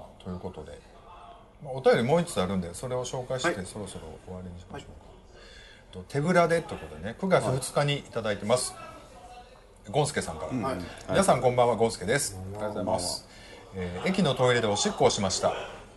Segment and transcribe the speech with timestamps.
[0.00, 0.78] あということで、
[1.62, 3.66] まあ、お便りもう一つあるんでそれを紹介して、はい。
[3.66, 4.88] そろそろ終わりにしましょう
[5.94, 8.74] か、と手ぶらでということでね9月2日にいただいてます、
[9.90, 10.76] ゴンスケさんから、はい。
[11.08, 12.38] 皆さんこんばんはゴンスケです。
[12.38, 13.28] ありがとうございます、
[13.74, 15.52] えー駅のトイレでおしっこをしました。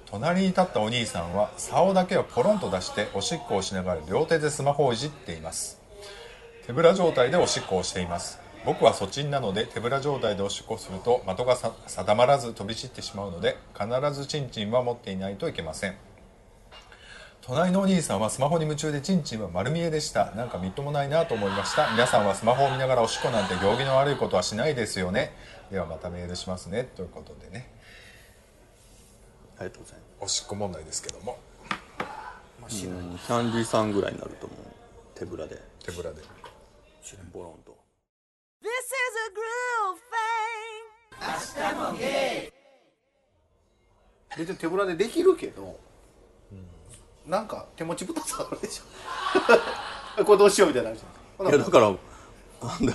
[0.06, 5.82] 隣に立ったお兄さんは竿だけをポロンと出しておしっこをしながら両手でスマホをいじっています。
[6.68, 15.96] 手ぶら状態でおしっこをしています僕はそちんなので手ぶら状態でおしっこをすると的がさ定まらず飛び散ってしまうので必ずチンチンは持っていないといけません。
[17.42, 20.32] 隣のお兄さんはスマホに夢中でチンチンは丸見えでした。
[20.32, 21.92] なんかみっともないなと思いました。
[21.92, 25.36] 皆さんはスマホを見ながらおしっこなんて行儀の悪いことはしないですよね。
[25.70, 26.86] ではまたメールしますね。
[26.96, 27.70] ということでね。
[29.58, 31.38] ありがとうございおしっこ問題ですけども。
[32.70, 34.60] キャンディーさんぐらいになると思う。
[35.14, 35.62] 手ぶらで。
[35.84, 36.22] 手ぶらで。
[37.34, 37.73] ボロンと
[38.84, 40.24] is a groove thing.
[44.36, 45.80] 別に手ぶらでできるけど、
[47.26, 48.84] なんか手持ちぶたさあるでしょ。
[50.26, 51.48] これどうしようみたいになるじゃん。
[51.48, 51.94] いやだから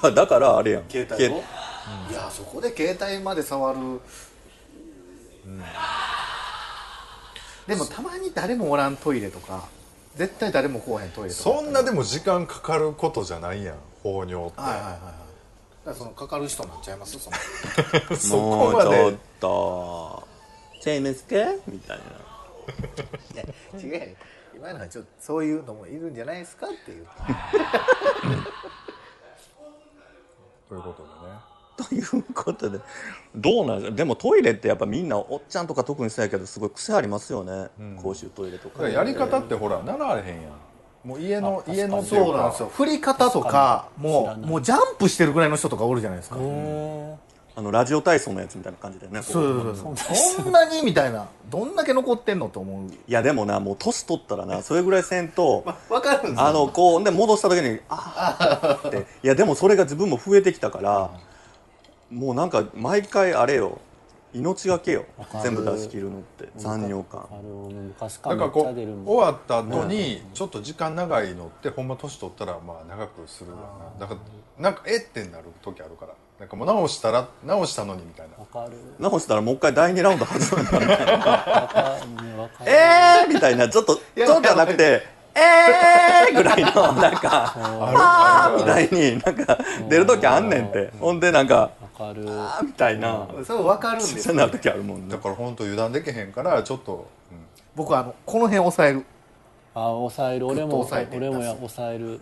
[0.01, 0.91] だ だからあれやん。
[0.91, 1.43] 携帯を、
[2.11, 3.79] いやそこで携帯まで触る、
[7.67, 9.65] でもたまに誰もおらんトイレとか
[10.17, 11.43] 絶対誰も来おへんトイレとか。
[11.43, 15.18] そんなでも時間かかることじゃないやん放尿って、はいはいはい
[15.95, 17.19] そのかかる人になっちゃいます？
[17.19, 17.37] その。
[18.17, 20.29] そもうちょこまでっと。
[20.81, 22.05] チェーンメスケみたいな。
[23.35, 23.45] いや
[23.99, 24.17] 違うよ。
[24.55, 27.07] 今のはちょっとそういうのもいるんじゃないですかっていう。
[30.69, 32.05] ということでね。
[32.11, 32.81] ということで。
[33.37, 37.69] どうなんでもトイレってやっぱみんなおっちゃんとか特にそうやけどすごい癖ありますよね、
[38.03, 38.89] 公衆トイレとか。
[38.89, 40.53] やり方ってほら習われへんやん
[41.05, 42.71] もう家の家のそうなんですよ。
[42.75, 46.37] 振り方とかもうもうジャンプしてるぐらいの人とかおるじゃないですか。
[47.57, 49.97] あのラジオ体操のやつみたいな感じでねこうそうそう。
[49.97, 52.87] そう そんなにみたいなどんだけ残ってんのと思う。
[52.87, 56.41] いやでもなもう年取ったらなそれぐらいせんとわかるんですよ。
[56.41, 58.37] あのこうで戻した時にあ
[58.83, 59.07] あって。
[59.23, 61.11] いやでもそれが自分も増えてきたから
[62.13, 63.79] もうなんか毎回あれよ
[64.35, 65.05] 命がけよ。
[65.43, 66.49] 全部出し切るのって。
[66.57, 67.27] 残尿感。
[68.01, 73.57] だからこう終わった後にちょっと時間長いのってほんま年取ったらまあ長くするわ
[73.99, 74.07] な。
[74.07, 76.13] だからなんかえってなる時あるから。
[76.39, 78.37] なんかもう直したら直したのにみたいな。
[79.01, 80.69] 直したらもう一回第2ラウンド始まる
[82.65, 83.69] えーみたいな。
[83.69, 85.03] ちょっわちょっとじゃなくて
[85.35, 89.59] えーぐらいのなんかあーみたいになんか
[89.89, 90.93] 出る時あんねんって。
[91.01, 92.25] ほんでなんかわかる。
[92.29, 93.29] あーみたいな。
[93.45, 94.23] そうわかるんですよ。
[94.23, 95.13] そうなる時あるもんね。
[95.15, 97.39] だから本当油断できへんからちょっと、うん。
[97.75, 99.05] 僕あのこの辺押さえる。
[99.75, 100.47] あ抑える。
[100.47, 102.21] 俺もぐっと押さえて俺もや抑える。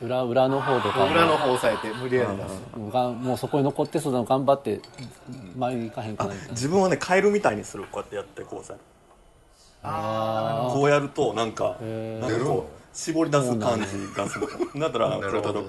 [0.00, 1.06] 裏裏の方とかも。
[1.06, 2.78] 裏の方押さえて無理やり出す。
[2.78, 4.80] もうがもうそこに残ってそうなの頑張って
[5.56, 6.48] 前に行かへんかなみたい。
[6.48, 7.84] な自分はねカエルみたいにする。
[7.90, 8.74] こうやってやってこうさ。
[9.80, 14.48] こうやるとなんかへなんかこう絞り出す感じがする。
[14.80, 15.64] だったらちょちょちょちょちょ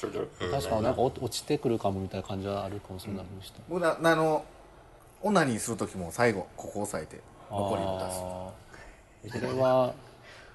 [0.00, 3.24] 確かになんか落落ちてくるかもみたいな感じはあるかもしれない。
[3.40, 4.44] した僕なあの
[5.22, 8.20] オナニーする時も最後ここ押さえて残りを出す。
[8.20, 9.94] あーそれは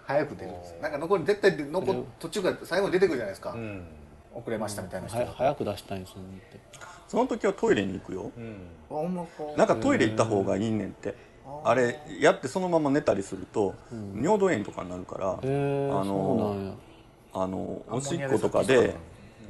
[0.05, 0.51] 早く出る。
[0.51, 3.87] んですなんか残り絶対残っ途中から最後に出てくるじゃないですか、うん。
[4.33, 5.17] 遅れましたみたいな人。
[5.17, 6.59] はや早く出したいんですよねって。
[7.07, 8.31] その時はトイレに行くよ。
[8.89, 9.15] あほん
[9.57, 11.15] なんかトイレ行った方がいいねんって。
[11.63, 13.73] あれやってそのまま寝たりすると
[14.15, 16.75] 尿道炎とかになるからあの
[17.33, 18.95] あのおしっことかで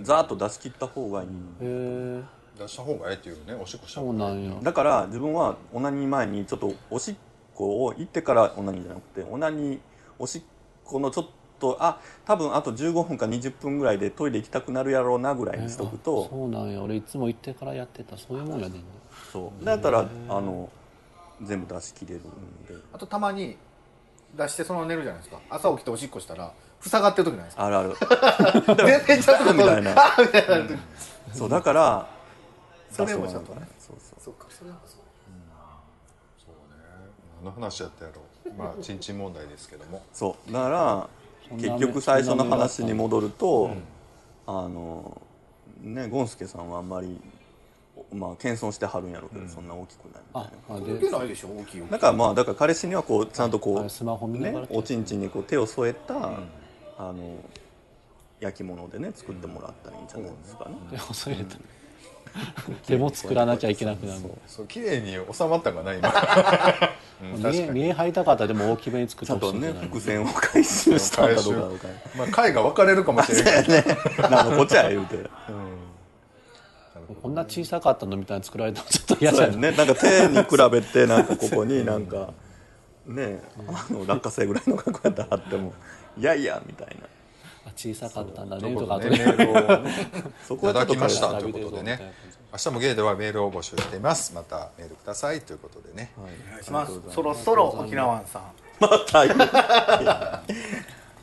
[0.02, 2.22] ザーッと出し切った方がいいへえ
[2.58, 4.54] 出した方がええっていうねおしっこしたそう方がなんや。
[4.62, 7.16] だから自分はオナニー前にちょっとおしっ
[7.56, 9.80] こを行ってからオナニーじゃなくてオナニー
[10.18, 10.42] おしっ
[10.84, 11.28] このちょっ
[11.60, 16.28] とあ多分あと15分か20分ぐらいでトイレ行きたくなるやろうなぐらいにしとくあと。
[16.30, 16.82] そうなんや。
[16.82, 18.84] 俺いつも行ってからやってたそういうもんやねんね
[19.32, 19.66] そう。
[19.66, 20.70] だったらあの
[21.42, 22.30] 全部出し切れるんで。
[22.94, 23.58] あとたまに
[24.36, 25.42] 出してそのまま寝るじゃないですか。
[25.50, 27.66] 朝起きておしっこしたら塞がってる時ないですか？
[27.66, 27.94] あるある。
[28.78, 30.78] 全然ちゃんとみたいなあみたいな時。
[31.34, 32.08] そうだから
[32.92, 33.68] それもちゃんとね。
[33.80, 34.24] そうそう。
[34.24, 34.48] そうか。
[34.50, 35.02] それはそう。
[36.38, 36.84] そうね。
[37.44, 38.22] 何の話やったやろ？
[38.58, 40.02] まあ ちんちん問題ですけども。
[40.14, 40.52] そう。
[40.52, 41.10] だから
[41.58, 43.72] 結局最初の話に戻ると、
[44.48, 45.22] あの
[45.82, 47.20] ねゴンスケさんはあんまり
[48.14, 50.50] まあ謙遜してはるんやろうけど、そんな大きくないみたいな。
[50.70, 56.32] ああで関係ないでしょ大きいよだからまあだから彼氏にはこうちゃんとこうねおちんちんにこう手を添えた、
[57.00, 57.38] あの
[58.42, 61.58] 焼き物でね作ってもらったらいいんじゃないですかね、手を添えた
[62.86, 66.14] 手も作らなきゃいけなくなるそう綺麗に収まったかな今。
[67.22, 71.88] うん見え見え張りたかったらでも大きめに作ってほしいんじゃない伏線を回収したんかどうか
[72.18, 73.68] まあ回が分かれるかもしれない。
[73.68, 73.84] ね。
[74.20, 75.30] なんかこっちは言うて。
[77.22, 79.78] こんな小さかったのみたいに作られたのちょっと嫌じゃないそうやね。
[79.78, 82.34] なんか手に比べてなんかここになんか
[83.06, 84.78] ねあの落花生ぐらいの
[85.32, 85.74] あっても
[86.20, 87.08] いやいやみたいな。
[87.66, 88.88] あ小さかったんだねとう。
[88.88, 89.10] ことで。
[89.10, 89.84] ね、メールを。
[89.84, 89.94] ね
[90.48, 92.14] そいただきましたということでね。
[92.52, 94.34] 明日もゲイではメールを募集しています。
[94.34, 95.56] またメールくださいとい。
[95.56, 97.00] うことでね、お願いします。
[97.10, 98.44] そろそろ沖縄さん。
[98.80, 99.24] また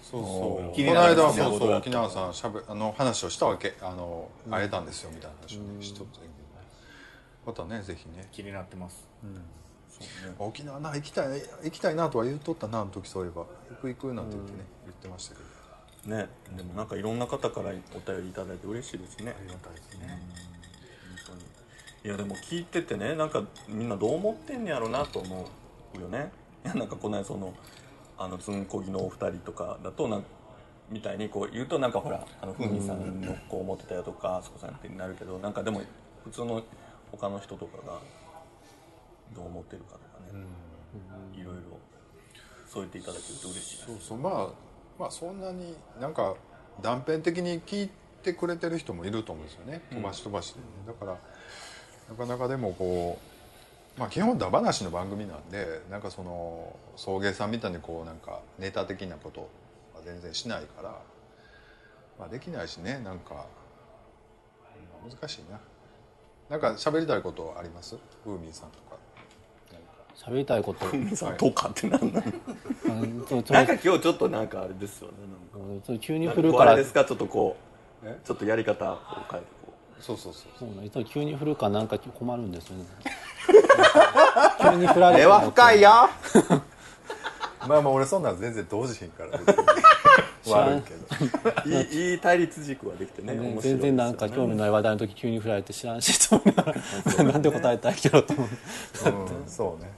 [0.03, 0.75] そうそう。
[0.75, 3.75] 気この間になるんですよそうそう沖縄さんしゃべあの話をしたわけ。
[3.83, 6.21] あの、会えたんですよみたいな話をねしとって
[7.45, 8.29] またねぜひね。
[8.33, 9.05] 気になってます
[10.39, 13.45] 沖縄な行きたい行きたいなとは言っとったなあの時そういえば。
[13.71, 15.41] 行く行くなんて言ってね、言ってましたけ
[16.09, 16.17] ど。
[16.17, 19.35] ねでもなんかいろんな方からお便りいただいて嬉しいですね。
[19.37, 20.21] ありがたいですね。
[21.27, 21.41] 本当に。
[22.05, 25.49] いやでも聞いててねなんかみんなどう思ってんねやろなと思
[25.97, 26.31] うよね。
[26.65, 27.53] なんかこの間その
[28.19, 30.25] あのずんこぎのお二人とかだとなん
[30.91, 35.83] みたいにこう言うとなんかほらあのふみさんのこう思ってたよとかあそこさんってなるけどなんかでも
[36.25, 36.63] 普通の
[37.11, 37.99] 他の人とかが
[39.35, 40.45] どう思ってるかとかね。
[41.35, 41.63] いろいろ。
[42.67, 44.19] そう言っていただけると嬉しいそうそう。
[44.19, 44.49] まあ
[44.99, 46.35] まあそんなになんか
[46.83, 47.91] 断片的に聞い
[48.23, 49.83] てくれてる人もいると思うんですよね。
[49.91, 51.19] 飛ばし飛ばしでね、だから
[52.09, 53.19] なかなかでもこ
[53.97, 59.49] うまあ基本だ話の番組なんでなんかその送迎さんみたいにこうなんかネタ的なこと
[59.95, 61.01] は全然しないから、
[62.19, 63.01] まあ、できないしね。
[63.05, 63.47] なんか
[65.05, 65.61] うん難しいな。
[66.49, 67.97] なんか喋りたいことあります？
[68.23, 68.86] フーミンさんとか
[70.17, 70.87] 喋りたいこと。
[71.37, 73.43] とかってなんなの？
[73.51, 75.15] なんか今日ちょっとなんかあれですよね
[75.55, 75.87] なんか。
[75.87, 76.73] そう急に振るから。
[76.73, 77.05] あれですか？
[77.05, 77.57] ちょっとこ
[78.03, 78.19] うえ？
[78.25, 78.99] ちょっとやり方を
[79.31, 80.17] 変えてこそう。
[80.17, 82.85] そうそうそうねいつも急に振るからなんか困るんですよね。
[84.63, 85.53] 急に振られてうもよ。
[87.69, 89.39] まあまあ俺そんなん全然同時へんから。
[90.49, 91.71] 悪いけど。
[91.71, 93.81] いいいい対立軸はできてねね面白いですよね。
[93.81, 97.25] 全然なんか興味ない話題の時急に振られて知らんしと思いながら。
[97.25, 98.49] なんで答えたいけどと思う。
[98.49, 99.91] うん、そうね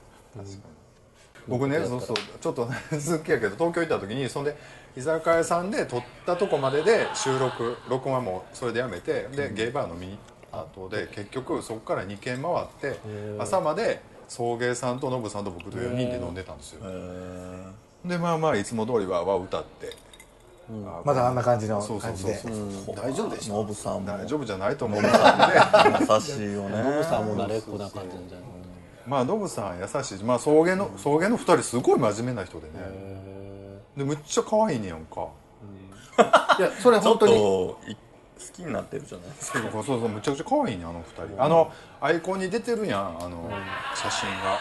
[1.47, 2.15] 僕ねそうそう。
[2.39, 2.69] ちょっと
[2.99, 4.55] 続きやけど東京行った時にそんで
[4.95, 10.19] 居酒屋さんで撮ったとこまでで収録録音はもうそれでやめてでゲイバー飲みに行っ
[10.51, 12.99] た後で結局そこから2軒回って
[13.39, 16.81] 朝まで送迎さんとノブさんと僕と4人で飲んでたんですよ。
[18.05, 19.95] でまあまあいつも通りわーわー歌って
[20.71, 22.39] あまだあんな感じのそうそう感じで。
[22.95, 23.53] 大丈夫でした？
[23.53, 25.01] ノブさんも大丈夫じゃないと思う。
[25.03, 25.09] 優
[26.21, 26.83] しいよね。
[26.83, 28.58] ノブさんも慣れっこな感じなんじゃない？
[29.09, 32.73] まあノブさん優しいまあ送迎の送迎の2人すごい真面目な人でね。
[33.97, 35.27] でむっちゃ可愛いねやんか。
[36.59, 37.77] いやそれちょっ本当に好
[38.53, 39.59] きになってるじゃないですか。
[39.59, 41.43] そうそうそうむちゃくちゃ可愛いねあの二人。
[41.43, 43.49] あのアイコンに出てるやんあの
[43.95, 44.59] 写真が、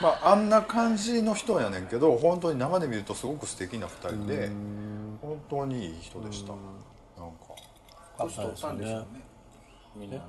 [0.00, 4.48] まああんな感じの人やねんけど本当に生で見るとすごく素敵な二人で
[5.20, 6.52] 本当にいい人でした。
[6.52, 7.54] なんか
[8.20, 9.06] 年取ったんでしょうね
[9.96, 10.22] みんなね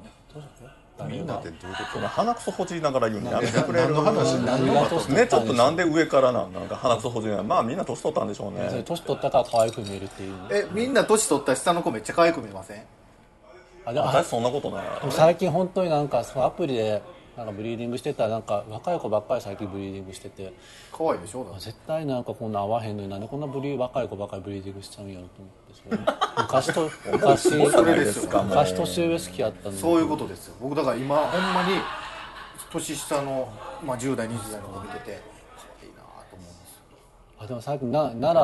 [1.10, 6.54] みんなってどういうこその鼻くそほじりながら言うのやめてくとれるねちょっとなんで上からなん？
[6.54, 8.84] なんか鼻くそほじりながらまあみんな年取ったんでしょうね。
[8.86, 10.34] 年取ったから可愛く見えるっていう。
[10.52, 12.84] えみんな年取った下の子めっちゃ可愛く見えません？
[13.86, 14.86] あでも私そんなことない。
[15.10, 17.02] 最近本当になんかそのアプリで
[17.36, 20.54] なんかブリーディングしてたらなんか若い子ばっかり最近ブリーディングしてて。
[20.96, 21.44] 可愛いでしょ？
[21.44, 25.98] だ絶対なんかこんな合わへんのになんでこんなブリー若い子ばっかりブリーディングしちゃうんやろと思ってそれ。
[26.44, 27.50] 昔と昔。
[28.76, 30.56] 年上好きやったのにそういうことですよ。
[30.62, 31.80] 僕だから今ほんまに
[32.72, 33.52] 年下の、
[33.84, 35.22] まあ、10代20代の子見てて
[35.58, 36.84] 可愛いなと思うんですよ。
[37.40, 38.36] あでも最近な奈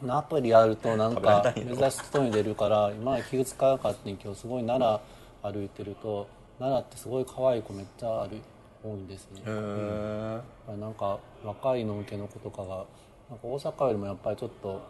[0.00, 4.80] 良のアプリやるとなんか目指す人に出るから今気が付かなかったんけどすごい奈
[5.42, 8.38] 良歩いてると奈良ってすごい可愛い子めっちゃある
[8.82, 9.42] 多いんですね。
[9.44, 10.76] へー。
[10.76, 12.84] なんか若いの向けの子とかが
[13.30, 14.80] なんか大阪よりもやっぱりちょっと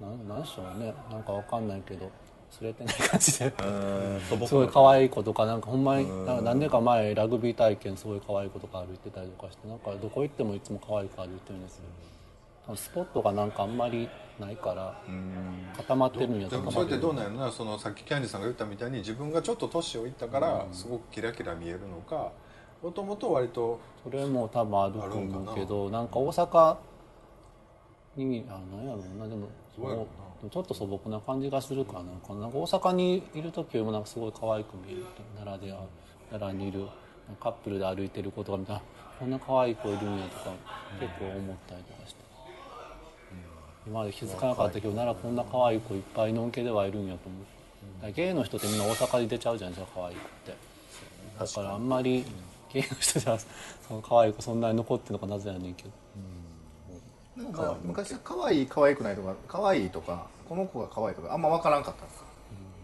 [0.00, 0.94] なんなんでしょうね。
[1.10, 2.10] なんかわかんないけど
[2.50, 3.52] すれてない感じで。
[4.46, 11.82] すごい可愛い子とかなんかほんまになんか何年か前ラグビー体験すごい可愛い子とか歩いてたりとかしてなんかどこ行ってもいつも可愛い子歩いてるんですよ
[12.74, 14.08] スポットがなんかあんまり
[14.40, 15.00] ないから
[15.76, 17.52] 固まってるんやと思でもそれってどうなんやろな。
[17.52, 22.32] そのさっきキャンディさんが言ったみたいに自分がちょっと年をいったからすごくキラキラ見えるのか
[22.82, 26.02] もともと割とそれも多分あると思うけどな。
[26.02, 26.76] んか大阪
[28.16, 29.28] にあなんやろうな。
[29.28, 29.48] でも
[30.50, 35.04] ちょっと素朴な感じがするからななんか大阪にいる時よりもなんかすごい可愛く見える
[35.38, 35.74] 奈良で
[36.30, 36.86] 奈良にいる
[37.40, 38.82] カップルで歩いてる子とか見たら
[39.18, 40.52] こんな可愛い子いるんやとか
[41.00, 42.15] 結構思ったりとかして、
[43.86, 47.42] 今まで気づかなかったけど奈良こんな可愛い子いっぱいのんけではいるんやと思う、
[47.96, 50.56] だからゲイの人ってみんな大阪に出ちゃうじゃないですか可愛い子って。
[51.38, 52.24] だからあんまり
[52.72, 53.38] ゲイの人じゃ
[53.86, 55.90] その可愛い子そんなに残ってるのかなぜやねんけど。
[57.36, 62.24] なんか昔は可愛い可愛くないとか可愛いとかこの子が可愛いとかあんま分からんかったんですよ、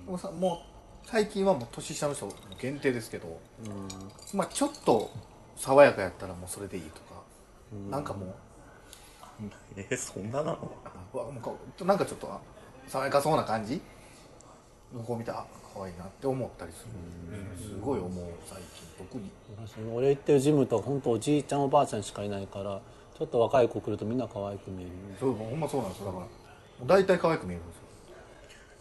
[0.07, 0.63] もうさも
[1.05, 2.29] 最近はもう年下の人
[2.61, 3.41] 限定ですけど、
[4.35, 5.11] まあちょっと
[5.57, 7.23] 爽やかやったらもうそれでいいとか、
[7.91, 8.35] なんかもう
[9.77, 10.59] え そんななの？
[11.15, 11.43] うわもう
[11.81, 12.41] かなんかちょっとあ
[12.87, 13.81] 爽やかそうな感じ？
[14.95, 19.31] の子見たら可愛いなって思ったりする、すごい思う最近特に。
[19.95, 22.81] 俺行ってるジムとか本当おじいちゃんおばあちゃんしかいないから
[23.19, 24.93] ちょっと若い子来るとみんな可愛く見える。
[25.19, 26.07] そうほんまそうなんですよ。
[26.07, 26.27] だから
[26.87, 27.83] 大体可愛く見えるんですよ。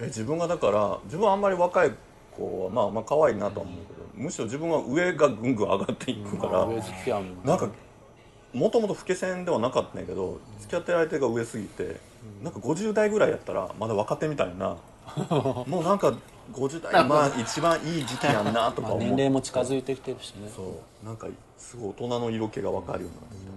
[0.02, 1.92] え自分がだから自分はあんまり若い
[2.36, 7.70] 子はまあまあ可愛いなとは思うけどむしろ自分は上がぐんぐん上がっていくから、上好きやもんなんか
[8.54, 11.98] もともと老け線ではなかったんやけど付き合ってる相手が上すぎて、
[12.44, 14.78] なんか50代ぐらいやったらまだ若手みたいな。
[15.68, 16.14] もうなんか
[16.54, 20.50] 50代まあ一番いい時期やんなとかまあ思う、年齢も近づいてきてるしね。
[20.56, 20.62] そ
[21.04, 21.06] う。
[21.06, 21.28] なんか
[21.58, 23.52] すごい大人の色気が分かるようになってきた。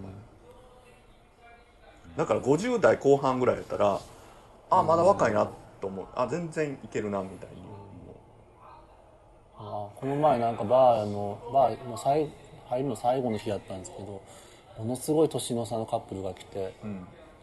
[2.17, 4.01] だから50代後半ぐらいやったら
[4.71, 5.49] あまだ若いな
[5.81, 6.07] と思う。
[6.15, 7.75] あ全然いけるなみたいに思
[9.59, 12.31] あーこの前なんかバーのバーの最
[12.69, 14.23] 入るの最後の日やったんですけど
[14.79, 16.75] ものすごい年の差のカップルが来て、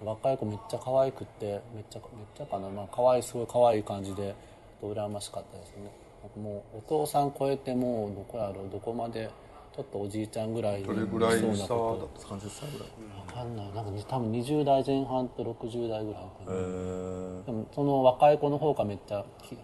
[0.04, 4.36] 若い子めっちゃ可愛くってめっちゃめっちゃかなまあ可愛いすごい可愛い感じで
[4.82, 5.92] 羨ましかったですね。
[6.36, 9.30] もうお父さん超えてもうどこやろうどこまで
[9.76, 12.34] ちょっとおじいちゃんぐらいにそうなこと。
[12.34, 12.90] う30歳ぐらい。
[13.26, 13.66] とわかんない。
[13.74, 17.46] なんかに多分20代前半と60代ぐらいかな、へー。
[17.46, 19.62] でもその若い子の方がめっちゃき好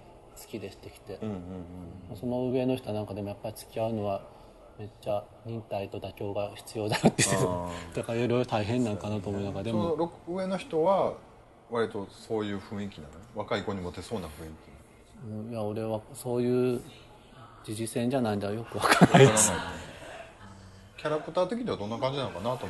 [0.47, 2.15] きでしてきて、うんうん。
[2.15, 4.21] その上の人はなんかでもやっぱり付き合うのは
[4.79, 7.35] めっちゃ忍耐と妥協が必要だって言って
[7.93, 9.63] ただからいろいろ大変なんかなと思いながら。
[9.63, 11.13] でそのもろ上の人は
[11.69, 13.13] 割とそういう雰囲気なの？
[13.35, 14.47] 若い子にモテそうな雰囲
[15.25, 16.81] うんいや俺はそういう
[17.63, 18.63] 時事戦じゃないんだよ。
[18.63, 19.27] くわからない。
[19.27, 19.51] です
[20.95, 22.65] 気キャラクター的にはどんな感じなのかなと思って、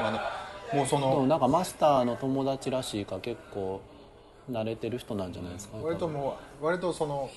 [0.00, 3.80] まあもうそでものなんかマスターの友達らしいから結構
[4.50, 5.76] 慣れてる人なんじゃないですか。
[5.76, 7.30] ね割ともう割とその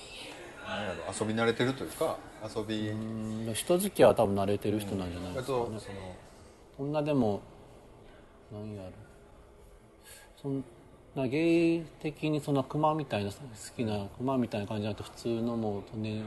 [0.66, 2.88] なんやろ遊び慣れてるというか遊び。
[2.88, 6.16] うん人付き合いは多分慣れてる人なんじゃないで割すかねとその
[6.76, 7.40] そんなでも
[8.52, 8.90] 何やろ。
[10.40, 10.64] そん
[11.14, 13.36] なゲイ的にそんなクマみたいな好
[13.76, 16.22] きなクマみたいな感じじゃなくて普通のもうね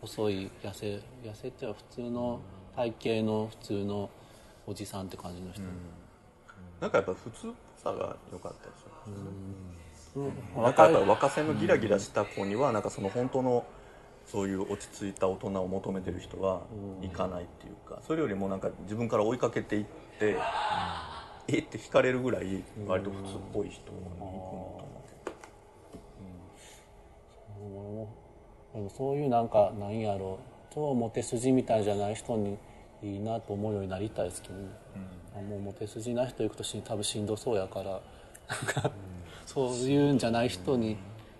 [0.00, 0.86] 細い痩せ
[1.22, 2.40] 痩せっては普通の
[2.74, 4.10] 体型の普通の
[4.66, 5.62] おじさんって感じの人、
[6.80, 9.14] なんかやっぱ普通っぽさが良かったでしょ、うん
[10.54, 13.64] 若若手のギラギラした子にはなんかその本当の
[14.24, 16.62] そういう落ち着いた大人を求めてる人は
[17.02, 19.84] 行かないっていうかそれよりもなんか自分から追いかけていっ
[20.18, 20.36] て
[21.48, 24.90] えって惹かれるぐらい割と普通っぽい人に行くのと
[27.60, 28.16] 思
[28.74, 32.58] でもそういうなんかなんやろう超モテ筋みたいじゃない人に
[33.02, 34.68] いいなと思うようになりたいですけどね、
[35.36, 38.00] あもうモテ筋な人行くとし多分しんどそうやから。
[38.48, 38.90] なんか、
[39.46, 40.96] そういうんじゃない人に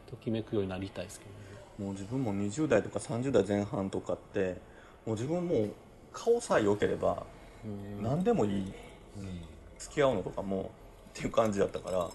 [0.09, 1.37] ときめくようになりたいですけどね。
[1.79, 4.57] うもう自分も20代とか30代前半とかって
[5.05, 5.71] もう自分もう
[6.13, 7.25] 顔さえ良ければ
[8.01, 8.73] 何でもいい
[9.79, 10.71] 付き合うのとかも
[11.11, 12.09] っていう感じだったから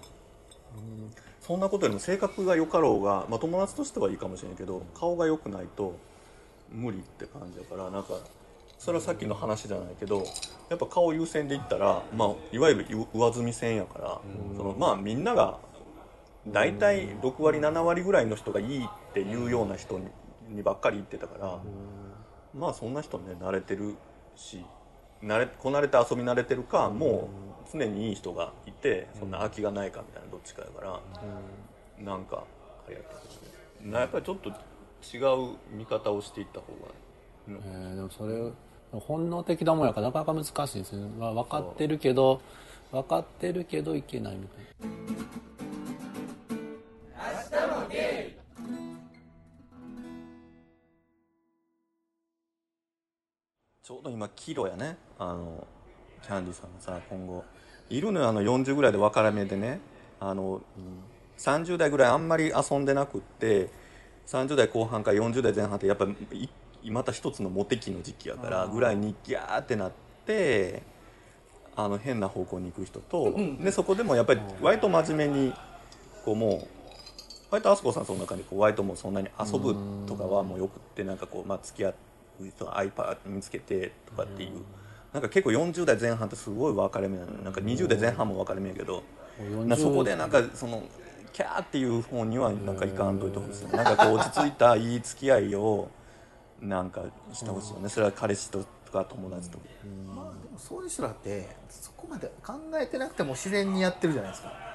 [1.39, 5.95] そんなことよりも性格が良かろうが、まあ、友達としてはいいかもしれないけど顔が良くないと
[6.71, 8.13] 無理って感じだからなんか
[8.77, 10.24] それはさっきの話じゃないけど
[10.69, 14.21] やっぱ顔優先で言ったら、まあ、いわゆる上積み線やから
[14.55, 15.60] そのまあみんなが
[16.48, 20.00] 大体6割7割ぐらいの人がいいっていうような人
[20.50, 21.60] にばっかり言ってたから
[22.53, 23.95] まあそんな人ね慣れてる
[24.36, 24.63] し
[25.24, 27.29] 慣れこなれて遊び慣れてるかも
[27.67, 31.00] う常にいい人がいてそんな空きがないかみたいなどっちかやから
[32.03, 32.43] なんか
[32.88, 34.00] あれやったけどね。
[34.00, 36.91] やっぱりちょっと違う見方をしていった方が
[37.50, 38.51] えーでもそれ
[38.91, 42.41] 本能的なもんやからなかなか難しいですね、ま、分かってるけど
[42.91, 45.71] 分かってるけどいけないみたいな。
[53.84, 54.96] ちょうど今キロやね。
[55.20, 55.68] あの
[56.24, 57.44] キャンディさんがさ今後。
[57.90, 59.82] いるのよあの40ぐらいで分から目でね。
[60.20, 60.62] あの、
[61.38, 63.70] 30代ぐらいあんまり遊んでなくって
[64.28, 69.92] 30代後半から40代前半ってやっぱいまた一つのモテ期の時期やからぐらいにギャーってなっ
[70.25, 70.84] て
[71.75, 75.54] あの変な方向に行く人と、でそこでもやっぱり割と真面目に
[76.24, 76.81] こうもう
[77.51, 79.75] 割とあすこさんその中でこう割ともうそんなに遊ぶ
[80.08, 81.93] とかはもうよくってなんかこう、まあ、付き合う
[82.48, 84.51] 人が iPad 見つけてとかっていう、
[85.13, 87.38] なんか結構40代前半ってすごい分かれ目なのよ。
[87.43, 89.03] なんか20代前半も分かれ目やけど、
[89.67, 90.81] なそこでなんかその
[91.34, 95.89] キャーっていう方にはなんかいかんといてほしいなんかこう落ち着いたいい付き合いを
[96.62, 97.03] なんか
[97.34, 97.89] してほしいよね。
[97.89, 99.65] それは彼氏とか友達とか。
[100.08, 104.71] まあでもそういう人だってそこまで考えてなくても自然にやってるじゃないですか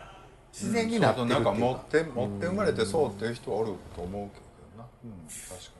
[0.58, 4.40] 自然になってるっていうか,、なんか持って持って生まれてそうっていう人はおると思うけ
[4.76, 4.88] どな。
[5.28, 5.76] 確か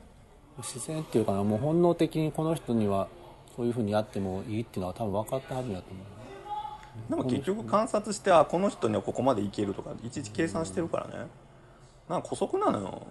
[0.59, 3.07] 自然っていうかなもう本能的にこの人には
[3.55, 6.17] こういうふうにやってもいいっていうのは多分分かったはずだと思う。
[7.09, 11.27] でも結局観察してあこの人にはここまでいけるとかいちいち計算してるからね。
[12.07, 13.01] なんか姑息なのよ。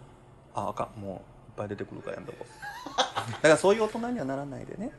[0.54, 1.20] ああかんもういっ
[1.56, 2.46] ぱい出てくるからやんとこ
[2.96, 3.02] だ
[3.42, 4.92] からそういう大人にはならないでね。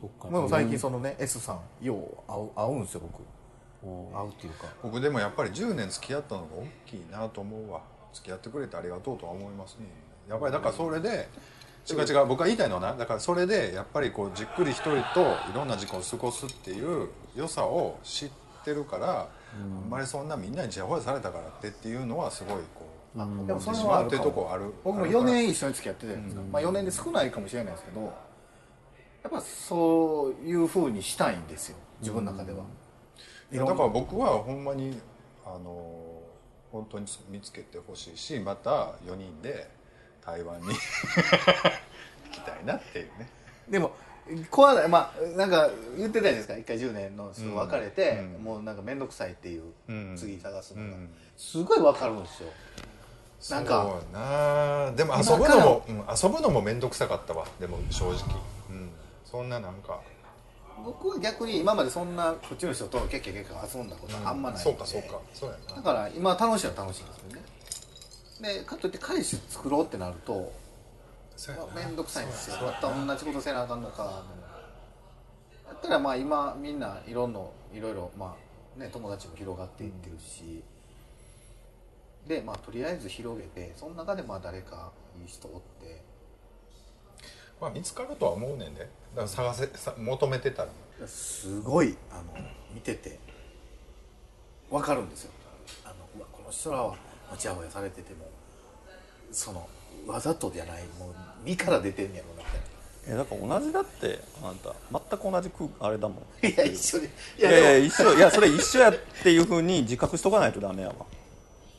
[0.00, 0.28] そっか。
[0.28, 3.22] でも最近そのね S さんよう会う会うんですよ僕
[3.84, 4.66] お会うっていうか。
[4.82, 7.80] 僕でもやっぱり10年付き合ったのが大きいなと思うわ。
[8.12, 9.86] 付き合ってくれてありがとうとは思いますね。
[10.28, 11.28] やっぱりだからそれで
[11.90, 12.26] 違う違う。
[12.26, 18.30] 僕が言いたいのはなだからそれでやっぱりこうじっくり一人といろんな時間を過ごすっていう良さを知っ
[18.64, 22.86] てるから、あんまりそんなみんなにちやほやされたからってっていうのはすごいこ
[23.16, 24.24] うあでもそれはあるかも。
[24.24, 24.72] るとこある。
[24.82, 25.24] 僕もあるから。
[25.24, 28.10] 4年一緒に付き合ってたじゃないですか、まあ、4年で少ないかもしれないですけどや
[29.28, 31.76] っぱそういうふうにしたいんですよ。
[32.00, 32.64] 自分の中では、いや
[33.58, 35.00] だから僕はほんまに
[35.44, 36.20] あの
[36.72, 38.70] 本当に見つけてほしいしまた
[39.06, 39.68] 4人で
[40.24, 40.74] 台湾に行
[42.32, 43.28] きたいなっていうね。
[43.68, 43.92] でも
[44.50, 44.88] 怖ない。
[44.88, 46.56] まあなんか言ってたじゃないですか。
[46.56, 48.44] 一回10年の別れて、うん。
[48.44, 50.16] もうなんか面倒くさいっていう、うん。
[50.16, 51.10] 次探すのが、うん。
[51.36, 52.48] すごいわかるんですよ。
[53.50, 54.26] なんかそうや
[54.88, 54.92] な。
[54.92, 57.46] でも遊ぶのも、うん遊ぶのも面倒くさかったわ。
[57.60, 58.14] でも正直、
[58.70, 58.90] うん、
[59.26, 60.00] そんななんか
[60.82, 65.20] 僕は逆に今までそんなこっちの人と結構結構遊んだことあんまないんで、そうかそうか。
[65.32, 65.76] そうやな。
[65.76, 68.58] だから今楽しいのは楽しいんですよね。
[68.58, 70.52] でかといって彼氏作ろうってなると
[71.74, 72.56] 面倒くさいんですよ。
[72.62, 74.24] また同じことせなあかんのか。
[75.66, 77.40] だったらまあ今みんないろんな
[77.72, 78.36] いろいろま
[78.76, 80.62] あね友達も広がっていってるし、
[82.26, 86.03] でまあとりあえず広げてその中でまあ誰かいい人おって
[87.60, 88.80] まあ見つかるとは思うねんで。
[88.80, 90.68] だから探せさ求めてたら。
[91.06, 93.18] すごいあの見てて
[94.70, 95.32] 分かるんですよ。
[95.84, 96.96] あのうわこの人らは
[97.36, 98.28] ちやほやされてても
[99.32, 99.68] その
[100.06, 102.66] わざとじゃないもう身から出てんねやろなみたいな
[103.06, 104.74] えだから同じだってあんた。
[104.90, 106.46] 全く同じくあれだもん。
[106.46, 107.04] いや一緒に。
[107.04, 107.08] い
[107.40, 110.94] いやいや一緒いやそれ一緒やっていうふうに自覚しとかないとダメやわ、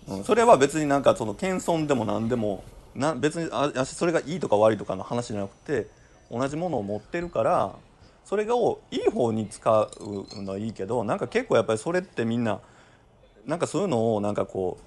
[0.08, 2.64] うん、それは別になんかその謙遜でも何でも
[2.96, 5.88] な別にあそれがいいとか悪いとかの話じゃなくて
[6.32, 7.76] 同じものを持ってるから
[8.24, 12.60] それをいい方に使うのはいいけどなんか結構やっぱりそれってみんな
[13.46, 14.78] なんかそういうのをなんかこ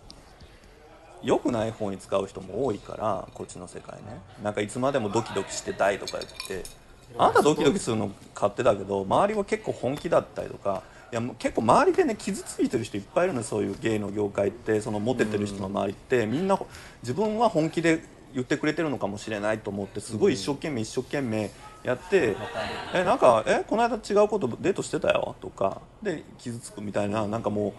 [1.22, 4.20] う良くない方に使う人も多いからこっちの世界ね。
[4.42, 6.68] なんかいつまでもドキドキしてたいとか言って
[7.16, 16.26] あなたドキドキするの勝手だけど周りは結構本気だったりとかいやもう結構周りでね傷ついてる人いっぱいいるのよそういう芸の業界ってそのモテてる人の周りって。
[16.26, 16.58] みんな
[17.02, 18.02] 自分は本気で
[18.34, 21.50] 言ってくれてるのかもしれないと思ってすごい一生懸命一生懸命
[21.82, 22.36] やって
[22.92, 25.80] 「えなんかえこの間違うことデートしてたよ」とか。
[26.02, 27.74] で傷つくみたいななんかも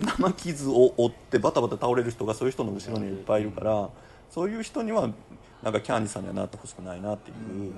[0.00, 3.90] う生傷を負ってバタバタ倒れる人がそういう人の後ろにいっぱいいるから
[4.30, 5.08] そういう人には
[5.62, 7.74] なんかキャンディさんにはなってほしくないなっていう、うん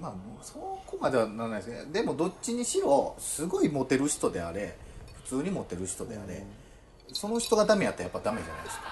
[0.00, 4.76] まあそこまではならないですねでもどっちにしろすごいモテる人であれ
[5.24, 6.44] 普通にモテる人であれ、
[7.12, 8.82] その人がダメやったらやっぱダメじゃないですか。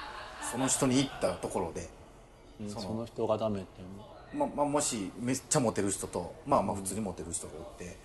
[0.53, 1.89] その人に行ったところで、
[2.61, 3.69] うんそのその人がダメって
[4.35, 7.97] ままあ、もしめっちゃモテる人とまあまあ普通にモテる人がおって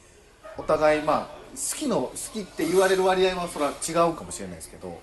[0.57, 4.99] お互いまあ好きの好きって言われる割合はそれは違うかもしれないですけど、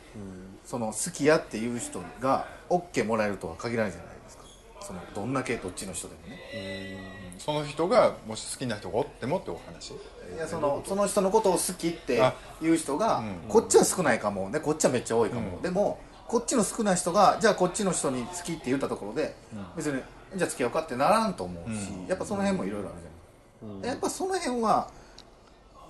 [0.65, 4.45] その好きやっていう人が OK もらえるとは限らないじゃないですか。
[4.81, 7.10] そのどんだけどっちの人でもね
[7.45, 9.93] その人がもし好きな人がおってもってお話。
[9.93, 9.95] い
[10.39, 12.35] やそのその人のことを好きってあ。
[12.61, 13.49] いう人が、うん。
[13.49, 14.51] こっちは少ないかも。
[14.51, 15.63] ねこっちはめっちゃ多いかも、うん。
[15.63, 15.99] でも
[16.29, 19.35] こっちの少ない人がじゃあこっちの人に好きって言ったところで、
[19.75, 20.01] 別に
[20.37, 22.07] じゃあ付き合おうかってならんと思うし、うん。
[22.07, 24.91] やっぱその辺もいろいろあるじゃない、やっぱその辺は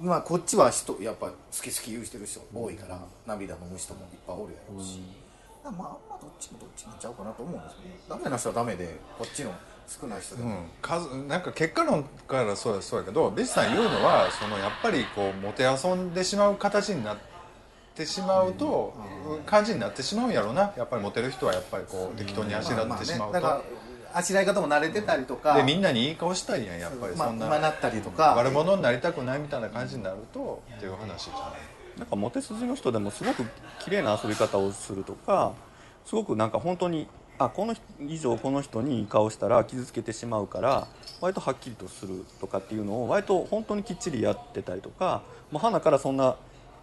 [0.00, 5.00] まあこっちは人やっぱ好き好き言うしてる人多いから、涙飲む人もいっぱいおるやろうし、
[5.64, 8.00] まあまあどっちもどっちなんちゃうかなと思うんですよね。
[8.08, 9.52] ダメな人はダメでこっちの
[9.90, 17.18] 少ない人でも、うん、数なんか結果論からそうやそうやけどビスさん言うのはそのやっぱりこうもてあそんでしまう形になっ
[17.96, 18.94] てしまうと、
[19.44, 20.72] 感じになってしまうんやろうな。
[20.76, 23.62] やっぱりモテる人はやっぱりこう適当にあしらってしまうと、まあまあね、だか
[24.12, 27.16] らあしらい方も慣れてたりとか、でみんなにいい顔したいやんやっぱり。
[27.16, 33.44] まあそんな、今なったりとか悪者になりたくないみたいな感じになるとっていう話じゃないなんかモテ筋の人でもすごく
[33.80, 35.52] 綺麗な遊び方をするとか
[36.06, 37.08] すごくなんか本当に
[37.40, 37.74] あこの
[38.06, 40.86] 以上この人に顔したら傷つけてしまうから
[41.22, 46.36] 割とはっきりとするとかっていうのを割と本当にきっちりやってたりとかもう花からそんな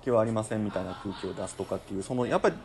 [0.03, 2.55] 気はありませんみたいな空気を出すとかっていうそのやっぱり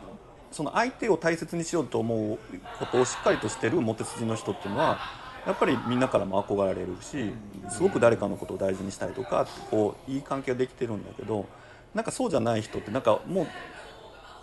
[0.51, 2.39] その相手を大切にしようと思う
[2.79, 4.97] ことをしっかりとしてるモテ筋の人っていうのは
[5.45, 7.31] やっぱりみんなからも憧れるし
[7.69, 11.45] すごく誰かのことを大事にしたりとかこういい関係ができてるんだけど
[11.93, 13.47] なんかそうじゃない人ってなんかもう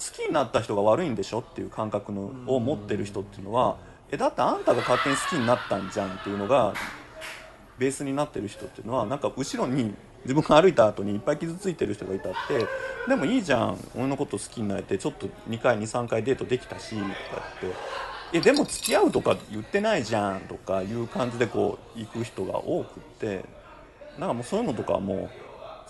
[0.01, 3.77] きになった人が悪いんでしょっていう感覚のを持ってる人っていうのは
[4.11, 6.75] えだってあんたが勝手に好きになったんじゃんっていうのが
[7.79, 12.67] ベースになってる人っていうのはなんか後ろに自分が歩いた後にいっぱい傷ついてる人がいたって
[13.09, 17.11] でもいいじゃん俺のこと好きになれてちょっと2回23回デートできたしとか
[17.59, 18.01] って。
[18.33, 23.45] えでも付き合うとか言ってないじゃんとかいう感じでこう行く人が多くって。
[24.19, 25.31] なんかもうそういうのとかはもう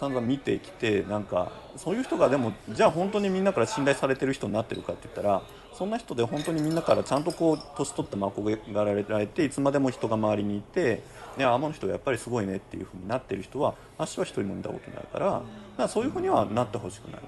[0.00, 5.42] 散々見てきてなんかそういう人がでもじゃあ本当にみんなから信頼されてる人になってるかって言ったら
[5.74, 11.02] そんな人で本当にみんなからちゃんとこう年取っても憧れられていつまでも人が周りにいて、
[11.36, 15.44] ね、あの人やっぱりすごいねっていう風になってる人は私は一人も見たことないからだか
[15.76, 17.20] らそういう風にはなってほしくない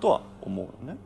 [0.00, 0.98] とは思うよね。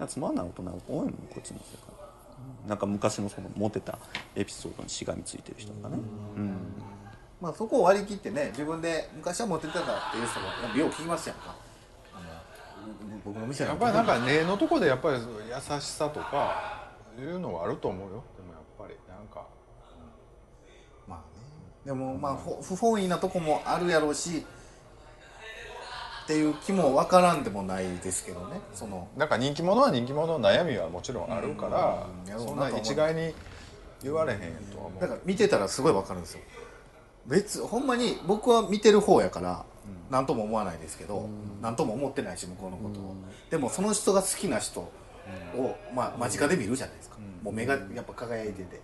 [0.00, 0.06] うん。
[0.06, 2.68] つまんない大人が多いもんこっちの世界。
[2.68, 3.98] なんか昔のそのモテた
[4.36, 5.96] エピソードにしがみついてる人とかね、
[6.36, 6.56] うん
[7.40, 11.56] まあそこを割り切ってね自分で昔はモテてたっていう人がよう聞きますやんか。
[13.24, 18.24] 僕の店やっぱりなんか根のとこでやっぱり優しさとかいうのはあると思うよ。
[18.36, 19.46] でもやっぱりなんか
[21.06, 21.24] まあね。
[21.84, 24.44] でもまあほ不本意なとこもあるやろうし
[26.24, 28.60] っていう気もわからんでもないですけどね。
[28.72, 33.34] そのなんか人気者は人気者の悩みはもちろんあるからうんそんな一概に
[34.02, 34.38] 言われへん
[34.72, 35.00] とは思う。
[35.00, 36.40] だから見てたらすごいわかるんですよ
[37.28, 39.64] 別ほんまに僕は見てる方やから
[40.10, 41.28] 何とも思わないですけど
[41.60, 43.14] 何とも思ってないし向こうのことを。
[43.50, 44.92] でもその人が好きな人を、
[45.94, 47.16] まあ、間近で見るじゃないですか。
[47.42, 48.80] もう目がやっぱ輝いてて。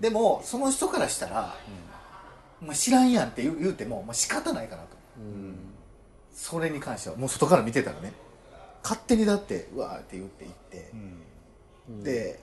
[0.00, 1.54] でもその人からしたら
[2.60, 4.88] 「まあ、知らんやん」って言うても、まあ、仕方ないかなと。
[6.34, 8.12] それに関してはもう外から見てたらね
[8.82, 10.92] 勝手にだってうわーって言っていって、
[12.02, 12.40] で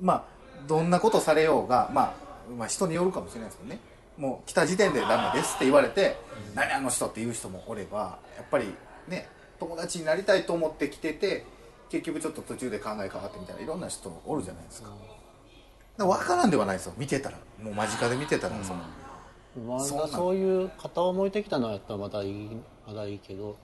[0.00, 0.24] まあ
[0.68, 2.14] どんなことされようが、まあ、
[2.56, 3.80] まあ人によるかもしれないですけどね
[4.20, 6.16] もう来た時点でダメですって言われて
[6.54, 8.74] 「何あの人」って言う人もおればやっぱり
[9.08, 9.28] ね
[9.58, 11.46] 友達になりたいと思って来てて
[11.88, 14.90] 結局ちょっと途中で考え変わってみたいないろんな人おるじゃないですか。
[14.90, 14.94] だ
[16.04, 16.92] から分からんではないですよ。
[16.98, 17.38] 見てたら。
[17.62, 18.80] もう間近で見てたらその、
[19.66, 22.56] まあそそういう片思い的なのやったらまだいい
[22.86, 23.56] まだいいけど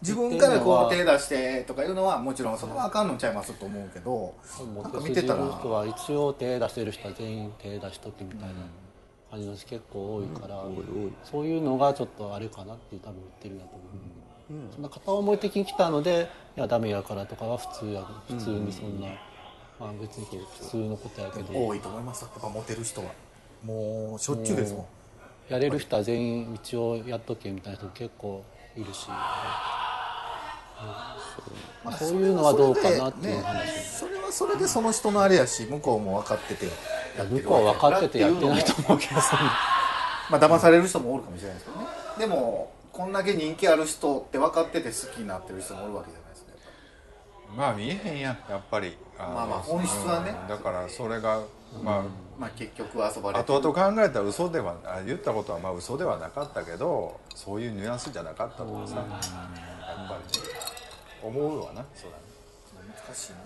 [0.00, 4.34] 自分からこう手手出してとかいうのはもちろんそれはあかんのちゃいますと思うけど
[4.82, 5.44] なんか見てたら。
[5.58, 8.54] 人は一応手出してる人は全員手出しときみたいな
[9.34, 10.62] 感じの人結構多いから、
[11.24, 13.70] そういうのがちょっとあれかなって多分言ってるんだと
[14.48, 19.08] 思う、そんな片思い的に来たのでいやダメやからとかは普通や普通にそんな、
[19.80, 20.36] まあ別に普
[20.70, 22.22] 通のことやけど、多いと思います。
[22.22, 23.08] よやっぱモテる人は
[23.64, 24.84] もうしょっちゅうですもん。
[25.52, 28.44] やれる人は全員一応やっとけみたいな人結構
[28.76, 29.10] いるし、う。
[31.90, 36.66] んそういうのはどうかなっていう話、それはそれでその人のあれやし向こうも分かってて
[37.16, 39.52] やって向るこうは分かっててやってないうけどそんな
[40.30, 41.86] まあ騙される人もおるかもしれないですけどね。
[42.18, 46.52] でもこんだけ人気ある人って分かってて好きになってる人もおるわけじゃないですか
[47.56, 48.96] まあ見えへんやんやっぱり。
[49.18, 50.34] まあまあ本質はね。
[50.42, 51.42] うんだからそれが
[51.82, 60.48] まありまあ結局遊ばれて後々考えたら嘘ではあ言ったことはまあ嘘ではなかったけどそういうニュアンスじゃなかったとかさやっぱりね。
[61.22, 62.22] 思うわなそうだね
[63.06, 63.38] 難しいな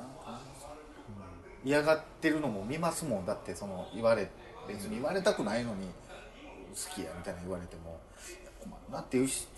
[1.65, 3.27] 嫌がってるのも見ますもん。
[3.27, 4.31] だってその言われ
[4.69, 5.87] 別に言われたくないのに
[6.75, 7.99] 好きやみたいな言われても
[8.61, 9.49] 困るなっていうし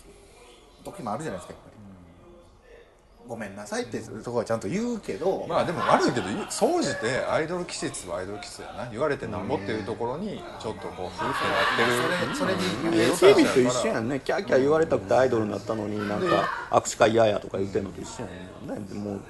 [0.83, 12.35] 時もあるじゃないですかやっぱり、ごめんなさいってとこはちゃんと言うけど、まあでも悪いけど総じてアイドル気質はアイドル気質やな言われてなんぼっていうところにちょっとこう夫婦になってる。
[12.35, 14.19] それそれにテレビと一緒やんね。
[14.23, 18.29] キャーキャー言われたくてアイドルになったのになんか握手会嫌やとか言ってんのと一緒や
[18.75, 18.79] ね。
[18.79, 19.21] んねもう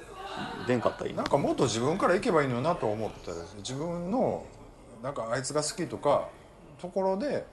[0.66, 4.44] 出んかったらいいなんかもっと自分から行けばいいのになと思ったら自分の
[5.02, 6.28] なんかあいつが好きとか
[6.80, 7.44] ところで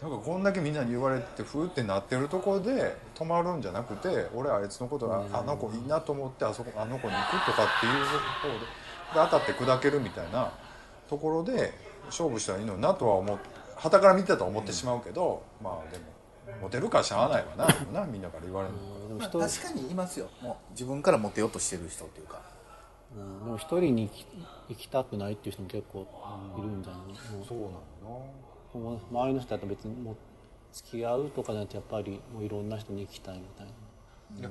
[0.00, 7.92] なんかこんだけみんなに言われてふーってなってるところで止まるんじゃなくて俺あいつのことがあの子いいなと思ってあそこあの子に行くとかっていう
[8.42, 8.66] 方で
[9.12, 10.52] で当たって砕けるみたいな
[11.08, 11.72] ところで
[12.06, 16.04] 勝負したらいいのになとは思って旗から見てたと思ってしまうけど、まあでも
[16.62, 17.56] モテるからしゃあないわ
[17.92, 18.91] なみんなから言われるの。
[19.18, 20.28] まあでも人確かにいますよ。
[20.40, 22.40] もう自分からモテようとしてる人っていうか。
[23.16, 24.26] うんでも一人に行き
[24.70, 26.06] 行きたくないっていう人も結構
[26.58, 27.44] いるんじゃないの？
[27.44, 30.16] そうなの周りの人だと別にもう
[30.72, 33.72] 付き合うとかじゃなくてやっぱりもういろんな人に行きたいみたいな。
[34.40, 34.48] いや,、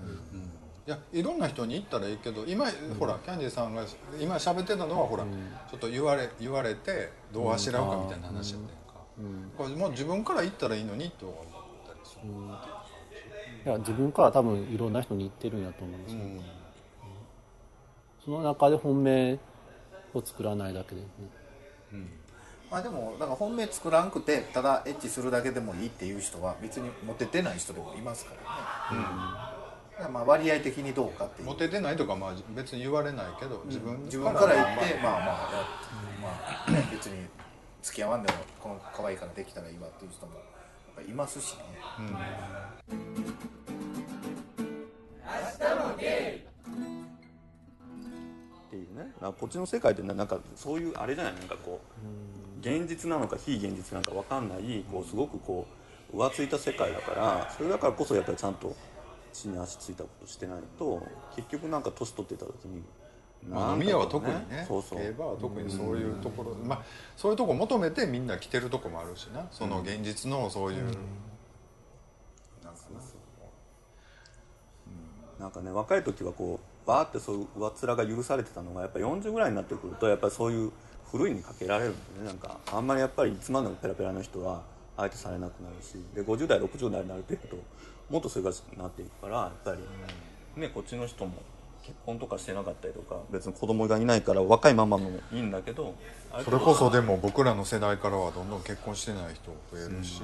[0.86, 2.68] いやいろんな人に言ったらいいけど今、
[3.00, 3.84] ほらキャンディーさんが
[4.20, 11.46] 今喋ってたのはほら、ちょっい言われ言われてどうあしらうかみたいな話やったやんか、これもう自分から言ったらいいのにと思っ
[11.88, 12.36] たりする、い
[13.66, 16.22] や自分から多分いろんな人に言ってるんやと思うんですよ、
[18.26, 19.40] その中で本命
[20.14, 21.08] を作らないだけで、ね、
[22.70, 31.48] まあでもだから本命作らんくてただエッチするだけでもいいっていう人は別にモテてない人でもいますからね、まあ割合的にどうかっていう。
[31.48, 35.22] モテてないとかまあ別に言われないけど自分自分から言ってまあまあ。
[35.22, 35.28] や
[36.22, 37.26] まあね別に
[37.82, 40.44] 付き合わんでもこの可愛いからできたらいいわっていう人もやっ
[40.96, 41.62] ぱりいますしね
[48.72, 49.12] っていうね。
[49.20, 51.34] こっちの世界ってねなんかそういうあれじゃない？
[51.34, 51.82] なんかこ
[52.64, 55.68] う現実なのか非現実なのか分かんないこうすごくこ
[56.14, 58.74] う浮ついた世界だからそれだからこそやっぱりちゃんと
[59.34, 61.06] 地に足ついたことしてないと
[61.36, 62.82] 結局なんか年取ってた時に
[63.50, 65.00] まあ、飲み屋は特にねそうそう。
[65.00, 66.84] 競馬は特にそういうところ、まあ
[67.18, 69.48] そういうとこ求めてみんな来てるとこもあるしな。
[69.50, 70.94] その現実のそういう、なん
[75.40, 80.72] なんかね若い時はこうバーってそういう上っ面が許されてたのがやっぱ40ぐらいになってくるとやっぱりそういう
[81.12, 82.28] 古いにかけられるんでね。
[82.28, 84.64] なんかあんまりやっぱりいつまでもペラペラの人は
[84.98, 87.36] 相手されなくなるしで50代60代になると
[88.10, 91.34] もっとそれがなっていくからやっぱりねこっちの人も
[91.84, 95.96] 結婚とかしてなかったりとか別に子供がいないから若いままのもいいんだけど
[96.44, 100.22] それこそでも僕らの世代からはどんどん結婚してない人増えるし、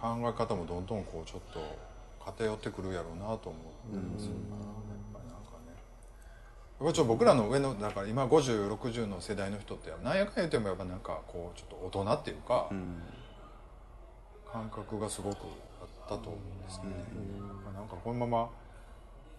[0.00, 1.60] 考え方もどんどんこうちょっと
[2.24, 3.58] 偏ってくるやろうなと思
[3.92, 4.64] うんですよ、やっぱり
[5.12, 5.13] なん
[6.92, 12.68] ちょ僕らの上のだから今5060の世代の人ってなんやかん言ってもやっぱなんかこうちょっと大人っていうか、
[14.52, 15.36] 感覚がすごく
[15.80, 16.96] あったと思うんですけどね、
[17.64, 18.48] まあなんかこのまま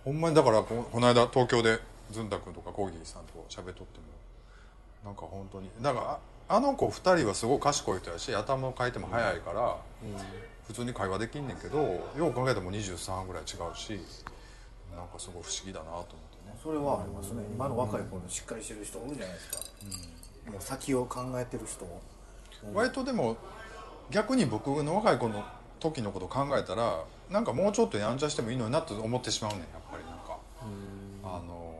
[0.05, 1.79] ほんまにだからここの間東京で
[2.11, 4.05] ずんた君とかコーギーさんと喋っとっても
[5.03, 9.77] なんか本当にだからああの子2人はすごい賢い人やし頭の回転も速いから、
[10.67, 11.79] 普通に会話できんねんけど
[12.17, 13.99] よう考えても23ぐらい違うし
[14.95, 16.15] なんかすごい不思議だなと思って。
[16.15, 16.24] ね
[16.65, 17.43] それはありますね。
[17.53, 19.57] 今の若い子のしっかりしてる人おるじゃないですか、
[20.51, 21.85] もう先を考えてる人。
[22.73, 23.37] 割とでも
[24.09, 25.43] 逆に僕の若い子の
[25.79, 29.59] 時のこと考えたらなんかもうちょっとやんちゃしてもいいのになと思ってしまうねん。
[29.61, 30.39] やっぱりなんか。
[31.23, 31.75] あの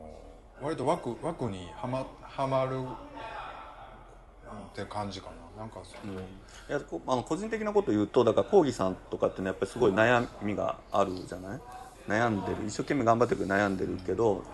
[0.62, 5.62] 割と枠枠にはまはまるって感じかな。
[5.62, 6.12] なんかそう
[6.68, 11.60] いやこあの個人的なこと言うとだからコーギさんとかってねやっぱりすごい悩みがあるじゃない？
[12.06, 12.58] 悩んでる。
[12.68, 14.44] 一生懸命頑張ってるけど悩んでるけど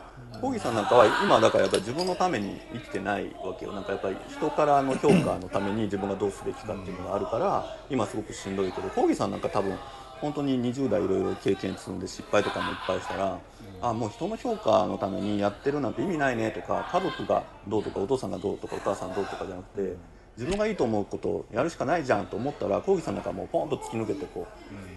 [0.41, 3.73] コーギさんなんかは今だからやっぱり自分のために生きてないわけよ。
[3.73, 9.77] なんかやっぱり人からの評価のために自分がどうすべきかっていうのがあるから今すごくしんどいけどコーギさんなんか多分
[10.21, 13.39] 本当に20代いろいろ経験積んで失敗とかもいっぱいしたら
[13.83, 19.97] あもう人の評価のためにやってるなんて意味ないねとか家族がどうとかお父さんがどうとかお母さんどうとかじゃなくて
[20.37, 24.47] 自分がいいと思うことをやるしかないじゃんと思ったらコーギさんなんかもうポンと突き抜けてこ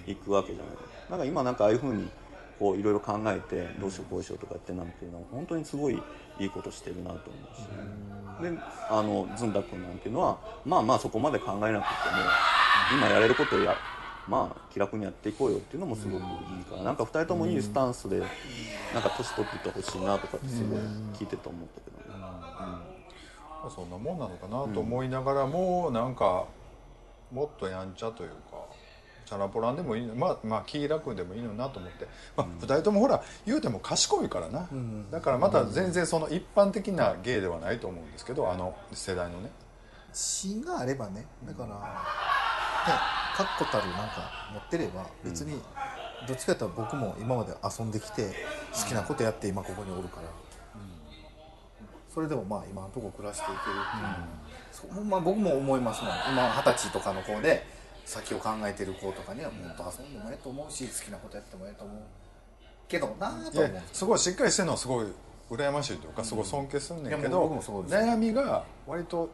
[0.05, 0.75] う行くわけじゃない。
[1.09, 2.07] なんか今なんかああいうふうに
[2.59, 6.01] こういろいろ考えてどうしようこうしようとかってなんていうのは本当にすごい
[6.39, 7.63] いいことしてるなと思うし。
[8.41, 8.51] で
[8.89, 11.81] あのずんだ君なんていうのはまあまあそこまで考えなくても
[12.97, 13.77] 今やれることをや
[14.27, 20.79] まあ気楽にやっていこうよっていうのもすごくいいからなんか2人ともいいスタンスでなんか年取っていってほしいなとかってすごい
[21.13, 22.05] 聞いてて思ったけどね。
[23.69, 26.45] そんなもんなのかなと思いながらも、なんか
[27.31, 28.35] もっとやんちゃというか
[29.25, 32.07] チャラポランでもいいのまあまあ気楽でもいいのになと思って、
[32.37, 34.69] まあ、2人ともほら言うても賢いからな、
[35.11, 39.49] だからまた全然その一般的な芸ではないと思うんですけどあの世代のね。
[40.13, 41.73] 芯があればねだからね
[43.35, 45.59] 確固たるなんか持ってれば別に
[46.25, 48.31] どっちかっていうと僕も今まで遊んできて
[48.73, 50.29] 好きなことやって今ここにおるから、
[52.13, 56.13] それでもまあ今のところ暮らしていけるっていう、そうまあ、僕も思いますもん。
[56.31, 57.65] 今二十歳とかの子で
[58.05, 61.97] 先を考えてる子とかにはもっと遊んでもええと思うし好きなことやってもええと思う
[62.87, 63.81] けどなぁいやと思う。
[63.91, 65.07] すごいしっかりしてるのはすごい
[65.49, 69.29] 羨ましいというかすごい尊敬するんねんけど、うです悩みが割と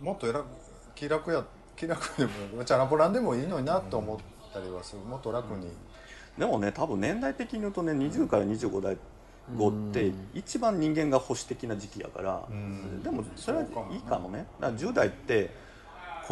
[0.00, 0.46] もっと楽
[0.94, 1.44] 気楽や
[1.76, 4.18] 気楽でもチャラポランでもいいのになと思っ
[4.52, 5.02] たりはする。
[5.02, 5.68] もっと楽に、
[6.38, 8.96] でもね多分年代的に言うとね20から25代
[9.56, 12.42] 後って一番人間が保守的な時期やから。
[13.02, 14.46] でもそれはいいかもね。
[14.60, 15.50] だから10代って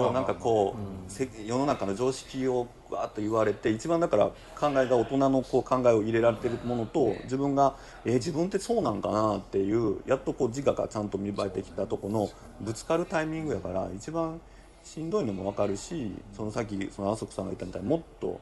[0.05, 4.27] こうなんかこうせ世の中の常識をわーっと言われて一番だから
[4.59, 14.41] 考えが大人のこう考えを入れられてるものと自分がえー自分ってそうなんかなっていうやっとこう自我がちゃんと芽生えてきたとこのぶつかるタイミングやから一番
[14.83, 18.41] しんどいのも分かるしそのさっきその麻生さんが言ったみたいにもっと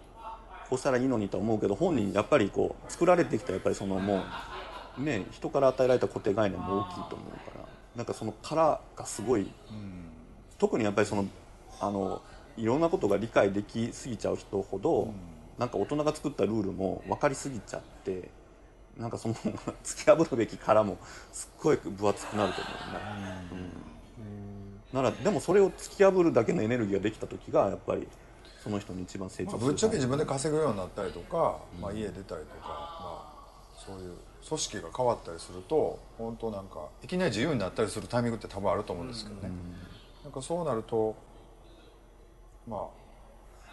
[0.69, 4.23] こうしたらいいのにとは思うけど本人やっぱりこう作られてきたやっぱりそのも
[4.99, 9.51] うね人から与えられた固定概念も大きいと思うからなんかその殻がすごい、
[10.57, 11.27] 特にやっぱりその
[11.81, 12.23] あの
[12.57, 15.13] いろんなことが理解できすぎちゃう人ほど、
[15.59, 18.31] なんか大人が作ったルールも分かりすぎちゃって
[18.99, 19.35] なんかその
[19.85, 20.99] 突き破るべき殻も
[21.33, 23.49] すっごい分厚くなると思うね。
[23.53, 25.03] うん。
[25.03, 28.09] ならでもそれを突き破るだけのエネルギーができた時がやっぱり
[28.63, 33.33] そその人に一番成長まあ、するぶっちゃけ自分で稼ぐようになったりとか、まあ、家出たりとか、まあ、
[33.77, 34.15] そういう
[34.47, 39.51] 組織が変わったりすると本当なんかいきなり自由になったりするタイミングって多分あると思うんですけどね、
[40.23, 41.17] なんかそうなると
[42.69, 42.81] まあ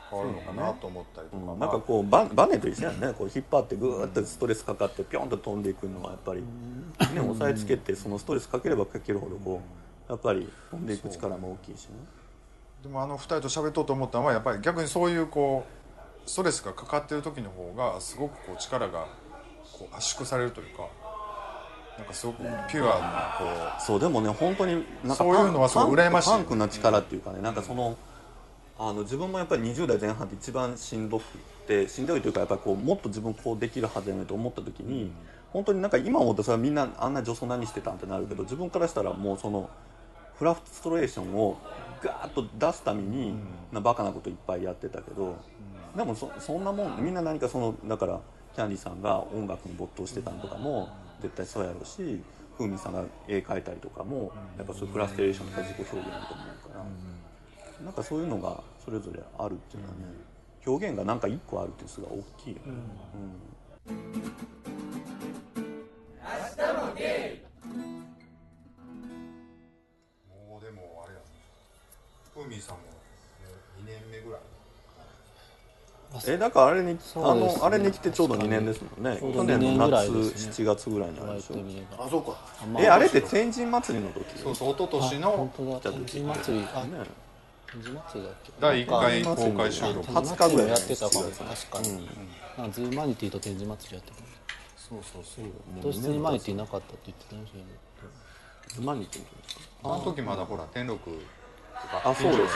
[0.10, 3.14] 変わるのかなと思ったりとか、うんまあなんかこうババネと一緒やんね。
[3.18, 9.62] こう引っ張ってグーッとストレスかかってピョンと飛んでいくのはやっぱり、ね、押さえつけてそのストレスかければかけるほどこ
[10.08, 11.96] うやっぱり飛んでいく力も大きいしね。
[12.84, 19.08] でもあの2人と喋っとうと思ったのはやっぱり逆にそういうこうストレスがかかってる時の方がすごくこう力が
[19.74, 20.88] こう圧縮されるというか
[21.98, 23.46] なんかすごくピュアなこ
[23.80, 27.98] うそうでもね本当になんかそういうのはすごい羨ましいパンクな力っていうかねなんかその
[28.78, 31.26] あの自分もやっぱり20代前半って一番しんどくっ
[31.68, 35.12] てしんどいというかやっぱりこうもっと自分こうできるはずやねと思った時に、
[35.54, 39.70] 本当になんか今思うとそれはみんなあんな女装何してたんってなるけど自分からしたらもうその
[40.38, 41.58] フラストレーションを
[42.04, 43.36] ガーッと出すために、
[43.72, 45.38] なバカなこといっぱいやってたけど、
[45.96, 48.20] でもそそんなもんみんな何かそのだから
[48.56, 50.90] キャンディーさんが音楽に没頭してたのとかも
[51.22, 52.22] 絶対そうやろうし
[52.58, 56.86] 風味さんが絵描いたりとかもやっぱそういうフラストレーションとか自己表現だと思うから、
[57.84, 60.06] なんかそういうのがそれぞれあるっていうのはね、
[60.66, 62.72] 表現がなんか一個あるってすごい大きいよね。
[70.30, 71.26] もうでもあれやね
[72.34, 72.82] ふーみーさんも
[73.84, 74.42] 2年目ぐらい。
[76.28, 79.20] えだからあれに、ねのあれに来てちょうど2年ですもんね。
[79.20, 80.18] 去年の夏、ね。
[80.18, 82.06] 7月ぐらいにな言われるでしてょ。
[82.06, 82.38] あそうか。
[82.74, 84.40] まえあれって天神祭りの時？
[84.40, 85.52] そうそう一昨年あの
[85.84, 86.66] 天神祭り。
[86.74, 87.25] あね
[88.62, 90.06] 第一回公開収録。
[90.06, 92.10] 天神祭りもやってたかも20日ぐらい確かに、
[92.58, 94.18] なんかズーマニティと天神祭りやってた
[94.78, 95.46] そうそうそう。
[95.82, 97.66] 当日にマニティなかったって言ってたんですよね。
[98.80, 101.12] 何言ってるんですかあの時まだほら天禄と
[101.88, 102.02] か。
[102.06, 102.50] あそうですよね。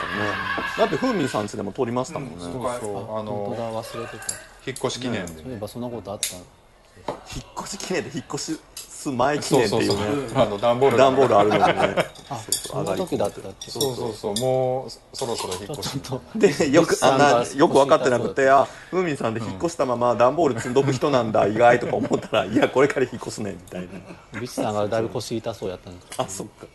[0.78, 2.66] だって風味さんちでも撮りましたもんね、そうそう。
[2.66, 4.24] あ本当のだ忘れてた。
[4.66, 5.42] 引っ越し記念で。
[5.42, 6.36] そういえばそんなことあった？
[6.36, 8.58] 引っ越し記念で引っ越
[9.00, 10.32] す前記念っていうね。
[10.34, 13.70] あの段ボール段ボールあるのにねあそんな時だったっけ？
[13.70, 14.34] そうそうそう。
[14.36, 16.00] もうそろそろ引っ越し。
[16.00, 23.88] ちょっとでよくあんなよく分かってなくてあ風味さんで引っ越したまま段ボール積んどく人なんだ意外とか思ったらいやこれから引っ越すねみたい
[24.32, 24.40] な。
[24.40, 26.66] ビチさんがだいぶ腰痛そうやったんですあそっか。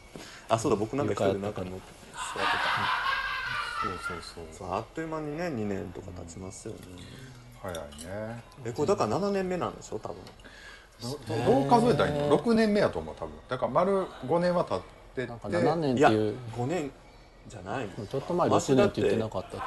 [0.49, 2.49] あそうだ僕なんか一人で中に乗って座って
[3.81, 4.45] そうそうそう。
[4.51, 6.79] たそうあっという間にね2年とか経ちますよね、
[7.61, 8.43] 早いね。
[8.65, 10.17] えこれだから7年目なんでしょ多分
[11.01, 13.33] どどう数えたらいいの6年目やと思う多分。
[13.47, 14.85] だから丸5年は経って
[15.23, 15.27] て。
[15.27, 16.35] なんか7年いやっていう。
[16.55, 16.91] 5年
[17.47, 19.61] じゃないのちょっと前6年って言ってなかったっけね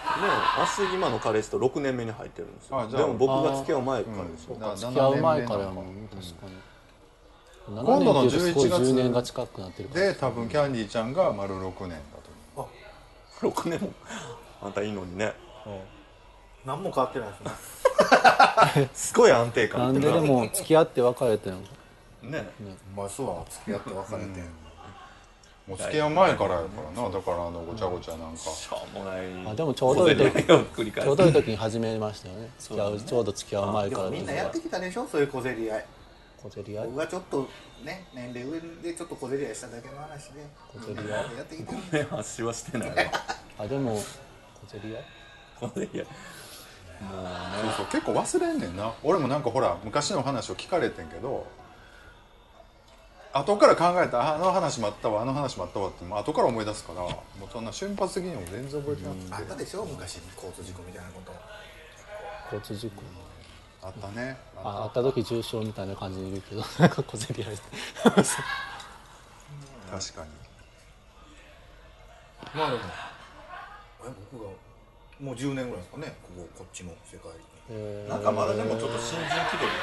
[0.58, 2.80] 私今の彼氏と6年目に入ってるんですよ。
[2.80, 6.52] あじゃあでも僕が付き合う前からでしょ、だ付き合う前からやもんね確かに。
[7.68, 10.06] 今度の7年っていうとすごい11月10年が近くなってるから。
[10.06, 11.96] で多分キャンディーちゃんが丸6年だ
[12.56, 12.68] と
[13.42, 13.92] 思6年も。
[14.60, 15.34] あんたいいのにね
[16.68, 18.88] 何も変わってないですね。
[18.92, 19.80] すごい安定感。
[19.80, 21.60] なんででも付き合って別れてんの
[22.30, 22.46] ね。
[22.94, 24.30] まあそうは付き合って別れて、う
[25.70, 27.08] もう付き合う前からやからな。
[27.10, 28.36] だからあのごちゃごちゃなんか。
[28.36, 29.20] しょうもない。
[29.46, 30.56] あでもちょうどいい時ちょ
[31.12, 32.50] うどいい時に始めましたよね。
[32.58, 34.08] 付き合うちょうど付き合う前でから。
[34.08, 35.84] もみんなやってきたでしょそういう小競り合い。
[36.42, 36.86] 小競り合い？
[36.86, 37.48] 僕がちょっと
[37.82, 40.46] ね年齢上でちょっと小競り合いしただけの話で。
[40.74, 41.36] 小競り合い？
[41.36, 42.96] やってきてるね発しはしてないわ。
[43.58, 43.96] あでも
[44.68, 45.04] 小競り合い？
[45.60, 46.06] 小競り合い
[47.00, 48.92] そうそう結構忘れんねんな。
[49.02, 51.46] 俺もなんかほら昔の話を聞かれてんけど
[53.32, 57.08] 後から考えたああの話もあったわあの話もあったわってもう後から思い出すからも
[57.42, 59.34] うそんな瞬発的にも全然覚えてなくて。
[59.34, 59.84] あったでしょ？
[59.84, 61.32] 昔交通事故みたいなこと。
[62.56, 63.02] 交通事故。
[63.86, 64.36] あったね。
[64.56, 65.02] ああった。
[65.02, 67.76] 時重傷みたいな感じでいるけど なんか小競り合いして
[69.90, 70.30] 確かに。
[72.54, 72.82] まあでも
[74.04, 74.50] え僕が
[75.20, 76.14] もう10年ぐらいですかね。
[76.22, 77.38] こここっちの世界に。
[77.70, 78.10] えー。
[78.10, 79.76] なんかまだでもちょっと新人気取り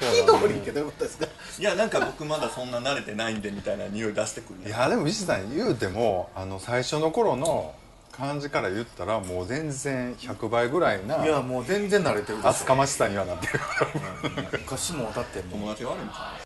[0.00, 1.26] 一通りってどういうことですか？
[1.58, 4.60] いやなんか僕まだそんな慣れてないんでみたいな匂い出してくる。
[4.68, 7.74] いやでも石さん言うてもあの最初の頃の
[8.12, 13.60] 感じから言ったらもう全然100倍ぐらいないやもう全然慣れてる厚かましさにはなってる。
[14.52, 16.42] 昔もだって友達が悪いんじゃない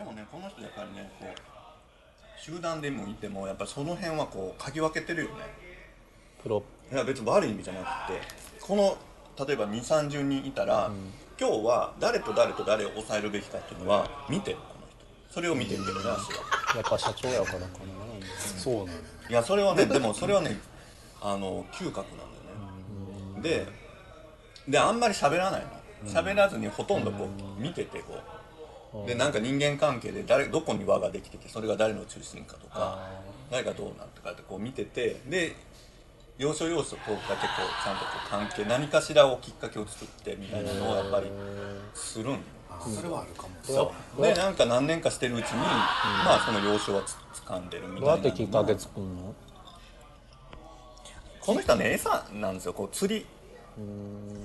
[0.00, 5.34] でもねこの人やっぱりねこう集団でもいてもやっぱりその辺はこう嗅ぎ分けてるよね。
[6.42, 6.62] プロ。
[6.90, 7.84] いや別に悪い意味じゃなく
[8.14, 8.20] て
[8.62, 8.96] この
[9.46, 10.90] 例えば2 3 0人いたら、
[11.38, 15.34] 今日は誰と誰と誰を抑えるべきかっていうのは見てるこの人。
[15.34, 16.16] それを見てるけどねやっ
[16.82, 17.70] ぱ社長やからかな
[18.58, 18.88] そうなの
[19.28, 20.58] いやそれはねでもそれはね
[21.20, 23.66] あの嗅覚なんだよね。
[23.66, 23.66] で
[24.66, 25.68] であんまり喋らないの。
[26.06, 27.28] 喋らずにほとんどこ
[27.58, 28.39] う見ててこう
[29.06, 32.98] でなんか人間関係で誰どこに輪ができててそれが誰の中心かとか
[33.50, 35.54] 誰がどうなってかってこう見ててで
[36.38, 41.30] 要所要所こうが結構ちゃんとこう関係何かしらをきっかけを作ってみたいなのをやっぱり
[41.94, 42.38] するん
[42.80, 43.50] それはあるかも。
[43.62, 44.22] そう。
[44.22, 49.34] でなんか何年かしてるうちに、まあその要所はつ掴んでるみたいなどうやってきっかけ作るの？
[51.40, 52.72] この人はね餌なんですよ。
[52.72, 53.26] こう釣り。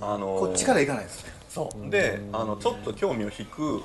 [0.02, 1.32] あのこっちから行かないですね。
[1.48, 1.90] そう。
[1.90, 3.82] であのちょっと興味を引く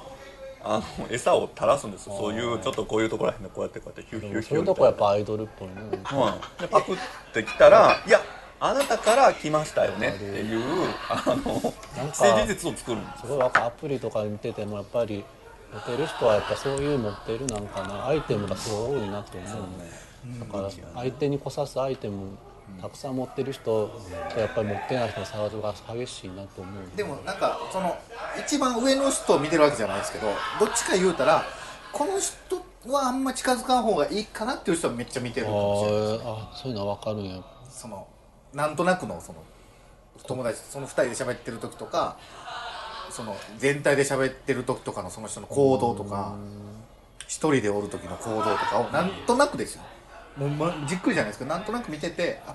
[0.63, 2.17] あの餌を垂らすんですよ。
[2.17, 5.75] そういうちょっとこういうところらへんでこうやってこうやってヒューヒューヒューそういうとこやっぱアイドルっぽいね。
[6.05, 6.97] はいでパクっ
[7.33, 8.21] てきたら「いや
[8.61, 10.63] あなたから来ましたよね」っていう
[11.09, 11.75] あの
[12.13, 15.25] 既成事実を作るんですすごいなんかアプリとか見ててもやっぱり
[15.73, 22.37] 持てる人はやっぱそういう持ってるなんかなアイテムがすごい多いなと思うだから相手に来さすアイテム
[22.81, 23.63] たくさん持ってる人
[24.35, 27.05] とやっぱり持ってない人の差が激しいなと思うで。
[27.05, 27.97] もなんかその
[28.39, 30.27] 一番上の人を見てるわけじゃないですけど
[30.59, 31.45] どっちか言うたら
[31.93, 36.01] この人はあんま近づかん方がいいかなっていう人はめっちゃ見てるかもしれない。
[36.01, 38.07] あーあそういうのは分かるんやその
[38.55, 39.43] なんとなくのその
[40.27, 42.17] 友達その2人で喋ってる時とか
[43.11, 46.35] その全体で喋ってる時とかのその人の行動とか
[47.27, 49.83] 一人でおる時の行動とかをなんとなくですよ
[50.37, 52.55] もう、ま、じっくりじゃないですけどなんとなく見ててあ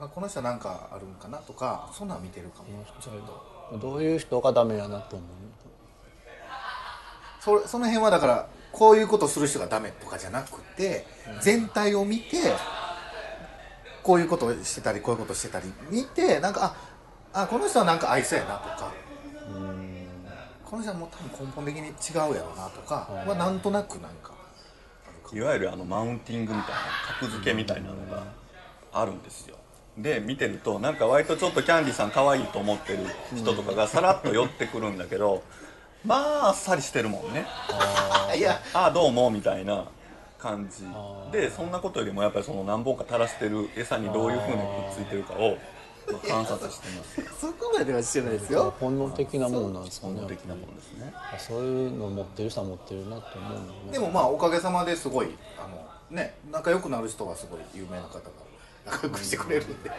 [0.00, 3.78] あこの人は何かあるんかなとかそんなん見てるかも。
[3.78, 5.28] どういう人がダメやなと思う
[7.40, 11.06] それその辺はだからこういうことをする人がダメとかじゃなくて
[11.40, 12.36] 全体を見て
[14.02, 16.76] こういうことをしてたりこういうことをしてたり見てなんか
[17.32, 18.92] ああこの人はなんか愛想やなとか。
[20.64, 24.32] この人はもう多分根本的に違うやろうなとかはなんとなくなんか
[25.34, 26.78] いわゆるあのマウンティングみたいな
[27.18, 28.24] 格付けみたいなのが
[28.92, 29.56] あるんですよ。
[29.98, 32.98] で見てるとなんか割とちょっとキャンディーさん可愛いと思ってる
[33.36, 35.42] 人とかがさらっと寄ってくるんだけど
[36.04, 37.46] まああっさりしてるもんね。
[38.36, 38.60] いや。
[38.72, 39.84] ああどうもみたいな
[40.38, 40.84] 感じ。
[41.32, 44.62] でそんなことよりもやっぱりその何本か垂らしてる餌にどういうふうにくっ
[44.94, 45.56] ついてるかを
[46.28, 48.74] 観察してますよ そこまではしてないですよ。
[48.80, 50.14] 本能的なものなんですかね。
[50.14, 51.14] 本能的なもんですね。
[51.38, 53.92] そういうの持ってる人は持ってるなと思うのね。
[53.92, 58.20] でもまあおかげさまですごいあのね仲良くなる人はすごい有名な方が
[58.86, 59.90] 仲良くしてくれるんで。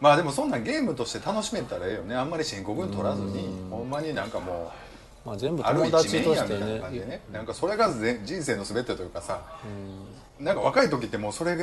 [0.00, 2.14] まあでもそんなんゲームとして楽しめたらええよね。
[2.14, 4.72] あんまり深刻に取らずにほんまになんかも
[5.24, 7.20] まあ、全部うある友達としてやみたいな感じでね。
[7.32, 9.42] なんかそれがぜ人生の全てというかさ
[10.40, 11.56] なんか若い時ってもうそれ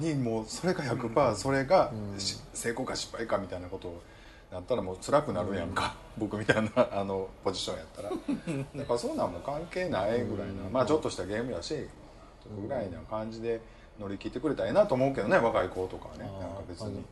[0.00, 4.02] にもうそれが100%それがし成功か失敗かみたいなことを
[4.50, 5.94] なったらもう辛くなるやんか。
[6.18, 8.10] 僕みたいな あのポジションやったら。
[8.10, 10.68] だからそんなんもう関係ないぐらいな。
[10.72, 11.88] まあちょっとしたゲームやし
[12.60, 13.60] ぐらいな感じで
[13.98, 16.24] 乗り切ってくれたらええなと思うけどね若い子とかはね。
[16.24, 17.04] なんか別に。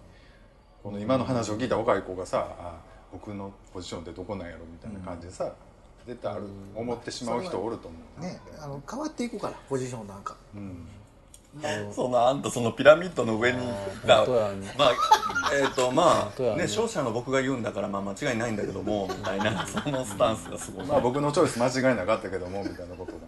[0.82, 2.78] この今の話を聞いた若い子がさあ
[3.10, 5.50] 僕のポジションってどこなんやろみたいな感じでさ
[6.06, 6.42] 絶対ある
[6.74, 10.36] 思ってしまう人おると思うねあの変わっていくからポジションなんか。
[10.54, 10.86] うん
[11.92, 13.58] そのあんたそのピラミッドの上に
[14.06, 14.74] だ本当やね。
[14.76, 14.92] まあ
[15.54, 16.62] えっ、とまあね。
[16.62, 23.18] 勝者の僕が言うんだからまあ間違いないんだけどもみたいな そのスタンスがすごい、まあ僕のチョイス間違いなかったけどもみたいなことだ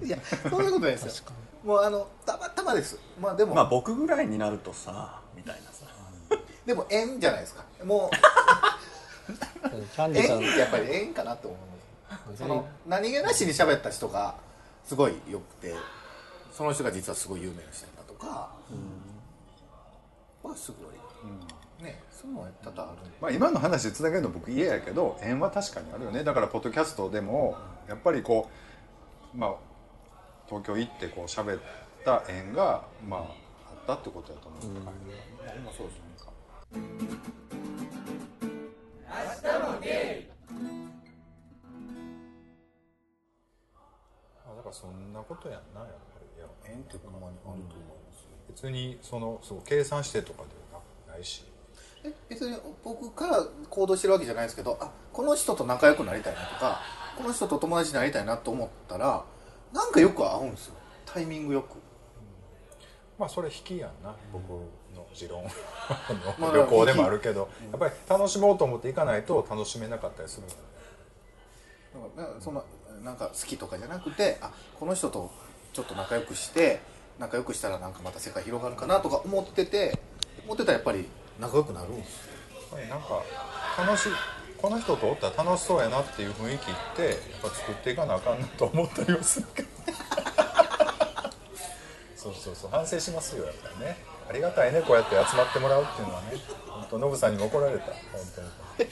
[0.00, 0.18] な、いや
[0.48, 1.24] そんなことないですよ。
[1.64, 2.98] もうあのたまたまです。
[3.20, 5.84] まあでも、まあ僕ぐらいになるとさみたいなさ。
[6.66, 7.64] でも縁じゃないですか。
[7.84, 8.10] も
[9.94, 10.42] キャンうディーさん。
[10.42, 12.36] 縁やっぱり縁かなと思う。
[12.36, 14.34] その何気なしに喋った人が
[14.84, 15.74] すごい良くて
[16.54, 18.52] その人が実はすごい有名な人だとか
[20.40, 26.22] はすごい、ねそういうのは多々あるまあ、今の話でつなげるの僕嫌やけど縁は確かにあるよね。
[26.22, 27.56] だからポッドキャストでも
[27.88, 28.48] やっぱりこ
[29.34, 29.54] うまあ
[30.46, 31.60] 東京行ってこう喋っ
[32.04, 33.26] た縁がまああっ
[33.88, 34.94] たってことやと思う、はい
[35.58, 36.04] 今そうですね。
[44.46, 46.13] あだからそんなことやんなやっぱり。
[46.13, 51.44] いや縁ってほんまにあると思います別にそのそう計算してとかではないし。
[52.04, 56.82] え別に僕から行動してるわけじゃないですけどあこの人と仲良くなりたいなとか
[57.16, 59.24] この人と友達になりたいなと思ったら
[59.72, 60.74] なんかよく合うんですよ。
[61.04, 61.76] タイミングよく。
[63.18, 64.14] まあそれ引きやんな。
[64.32, 64.50] 僕
[64.94, 65.44] の持論。
[66.38, 67.48] まあ 旅行でもあるけど。
[67.72, 70.58] やっぱり楽しもうと思って行かないと楽しめなかったりするから。
[72.00, 72.64] ねだからその
[73.02, 75.30] なんか好きとかじゃなくてあこの人と
[75.74, 76.80] ちょっと仲良くして
[77.18, 79.98] 仲良くしたらなんかまた世界広がるかなとか思ってて
[80.44, 81.06] 思ってたらやっぱり
[81.40, 82.28] 仲良くなるんです
[82.88, 83.22] なんか
[83.78, 84.12] 楽しい
[84.60, 89.68] この人とおったら楽しそうやなっていう雰囲気ってやっぱ作っていかなあかんなと思ったりはするけど。
[92.16, 92.70] そうそうそう。
[92.70, 93.98] 反省しますよやっぱりね。
[94.26, 96.28] ありがたいねこうやって集まってもらうっていうのはね。
[96.66, 97.84] 本当ノブさんにも怒られた。
[97.84, 97.94] 本
[98.34, 98.40] 当
[98.84, 98.88] に。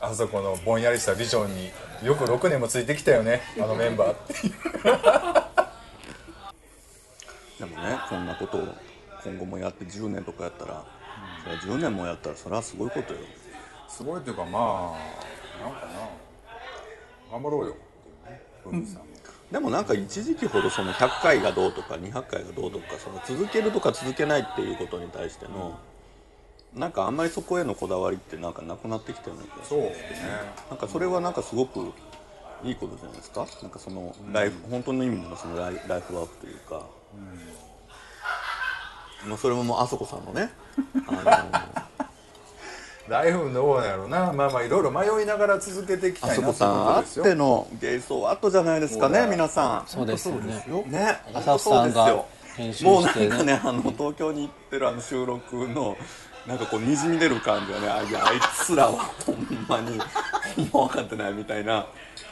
[0.00, 1.70] あそこのぼんやりしたビジョンに
[2.02, 4.52] よく6年もついてきたよねあのメンバーっていう
[7.58, 8.68] でもねこんなことを
[9.24, 10.84] 今後もやって10年とかやったら、
[11.42, 13.20] それは10年もやったらそれはすごいことよ。
[13.88, 14.94] すごいというかま
[15.58, 15.92] あなんかな
[17.30, 17.76] 頑張ろうよ。
[18.66, 18.86] うんも。
[19.52, 25.78] でもなんか一時期ほどその100回がどうとか200回がどうとかその続けるとか続けないっていうことに対しての、
[26.74, 29.80] なんかあんまりそこへのこだわりってなんかなくなってきてるような気がする。
[29.80, 30.28] そうですね。
[30.70, 31.92] なんかそれはなんかすごく
[32.64, 33.46] いいことじゃないですか。
[33.62, 36.86] なんかそのライフ、本当の意味でのそのライフワークというか、
[39.26, 40.50] まあそれももうあそこさんのね。
[41.08, 41.84] あ
[43.08, 44.32] ライフどうやろうな。
[44.32, 47.24] まあまあいろいろ迷いながら続けていきのあそたいなってここさんあっとですよ。
[47.24, 50.64] てのゲイソーアットじゃないですかね皆さそうですよね。
[50.66, 51.20] んね。
[51.34, 52.24] 浅草さんが
[52.56, 52.90] 編集してね。
[52.90, 55.96] もうなんかねあの東京に行ってるあの収録の
[56.46, 58.92] なんかこうにじみ出る感じがねあいやあいつらは
[59.26, 59.98] ほんまに
[60.72, 61.86] ほんま分かってないみたいな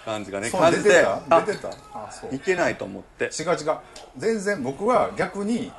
[0.04, 1.22] 感じがね感じて出てた？
[1.30, 1.68] あ出てた？
[1.94, 2.34] あそう。
[2.34, 3.24] いけないと思って。
[3.26, 3.78] 違う違う。
[4.16, 5.72] 全然僕は逆に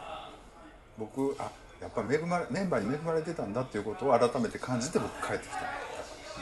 [0.97, 1.49] 僕あ
[1.82, 5.57] やっぱ恵まれメンバーに恵まれてたんだっていうことを改めて感じて僕帰ってきた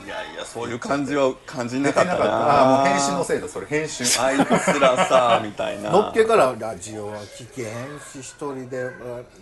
[0.05, 2.17] いやいやそういう感じは 感じな出かったな。
[2.17, 2.45] てなかった。
[2.45, 4.03] ああもう編集のせいだそれ編集。
[4.19, 5.89] あいつらさみたいな。
[5.91, 8.89] のっけからラジオは聞けへんし一人で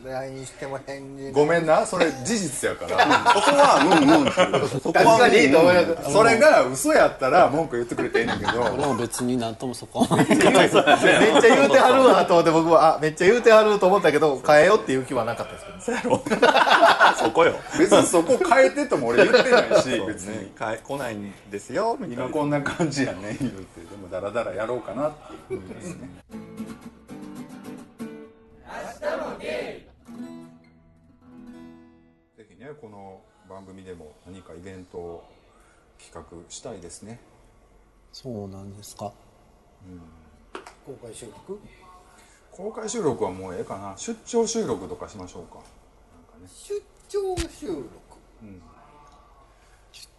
[0.05, 1.85] LINE しても返事ごめんな。
[1.85, 3.33] それ事実やから。
[3.33, 4.31] そこはうんうん
[4.69, 8.61] そこは確かにいいと思いますそれが嘘やったら文句言ってくれていいねんけど。
[8.61, 10.17] 俺も別になんともそこは。
[10.17, 10.51] めっちゃ
[11.55, 16.21] 言うてはるわと思って僕はあめっちゃ言うてはると思ったけど変えようっていう気はなかったですけど
[17.17, 17.55] そこよ。
[17.77, 22.25] 別にそこ変えてとも俺言ってないし別にねかえ来ないんですよみたいな。
[22.25, 23.81] 今こんな感じやね言うて。
[23.81, 25.13] でもダラダラやろうかなっ
[25.47, 26.09] ていうことですね
[32.37, 35.29] ぜひねこの番組でも何かイベントを
[35.97, 37.19] 企画したいですね。
[38.13, 39.11] そうなんですか。
[40.85, 41.59] 公開収録？
[42.51, 43.93] 公開収録はもうええかな。
[43.97, 45.55] 出張収録とかしましょうか。
[45.55, 45.63] なんか
[46.41, 46.47] ね。
[46.47, 47.89] 出張収録？
[48.39, 48.47] ちょ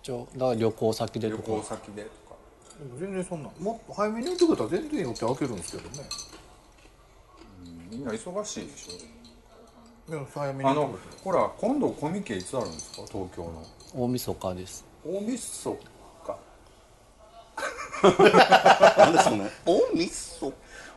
[0.06, 1.48] だから旅行先で旅とか。
[1.58, 2.36] 行先でとか。
[2.98, 3.50] 全然そんな。
[3.60, 6.08] もっと早めに言ってくれたら全然予定開けるんですけどね。
[7.90, 8.88] みんな忙しいでし
[10.08, 10.64] いや早めに。
[10.64, 13.02] ょあの言ってくれほら今度コミケいつあるんですか？
[13.10, 13.62] 東京の。
[13.94, 14.84] 大晦日です。
[15.04, 15.80] 大晦日
[18.98, 20.52] なんでそのおみそ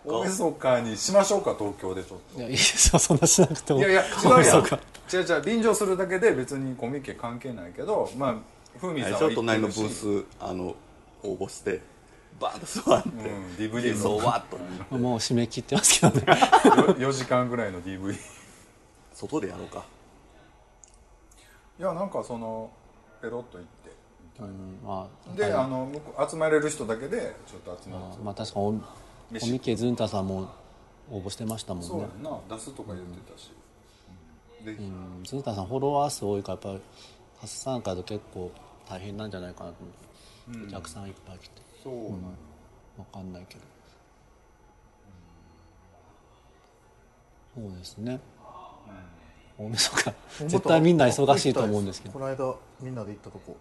[0.05, 1.55] 大晦日にしましょうか？
[1.57, 2.39] 東京でちょっと。
[2.39, 3.79] いやいいですよそんなしなくても。
[3.79, 4.61] いやいや違大うやん。
[4.61, 4.75] 晦日
[5.17, 8.35] 違う違う便乗するだけで別にコミケ関係ないけどまあ
[8.79, 10.75] ふみさんは隣のブースあの
[11.23, 11.81] 応募して
[12.39, 13.97] バーッと座って、うん、DVD の。
[13.97, 14.97] そうわっと。
[14.97, 16.21] もう締め切ってますけどね。
[16.99, 18.17] 4時間ぐらいの DVD い
[19.13, 19.85] 外でやろうか。
[21.79, 22.69] やなんかその
[23.21, 23.93] ペロッと行って。
[24.39, 25.91] うんまあであの
[26.27, 28.71] 集まれる人だけでちょっと集まってまあ確かにお
[29.31, 29.45] 飯。
[29.45, 30.49] コミケズンタさんも
[31.11, 31.89] 応募してましたもんね。
[31.89, 32.39] そうやんな。
[32.49, 33.51] 出すとか言ってたし、
[34.59, 34.65] うん。
[34.65, 36.81] ぜひ、うんズンタさんフォロワー数多いからやっぱり
[37.43, 38.51] 初参加だと結構
[38.89, 39.77] 大変なんじゃないかなと
[40.47, 41.61] 思って、お客さんいっぱい来て。
[41.83, 42.17] そうなんや。
[42.97, 43.61] わかんないけど、
[47.55, 48.19] そうですね、
[49.57, 50.13] 大晦日。
[50.47, 52.13] 絶対みんな忙しいと思うんですけど。
[52.13, 53.57] この間みんなで行ったとこ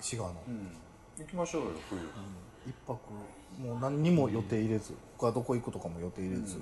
[0.00, 0.34] 滋賀の。
[1.16, 2.00] 行きましょうよ冬、
[2.66, 2.98] 一泊
[3.60, 4.94] もう何にも予定入れず。
[5.18, 6.56] 他どこ行くとかも予定入れず、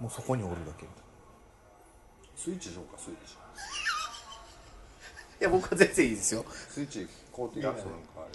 [0.00, 0.86] もうそこにおるだけ。
[2.34, 3.36] スイッチしようかスイッチ
[5.40, 6.44] いや僕は全然いいですよ。
[6.68, 8.28] スイッチ買うていいやその代わ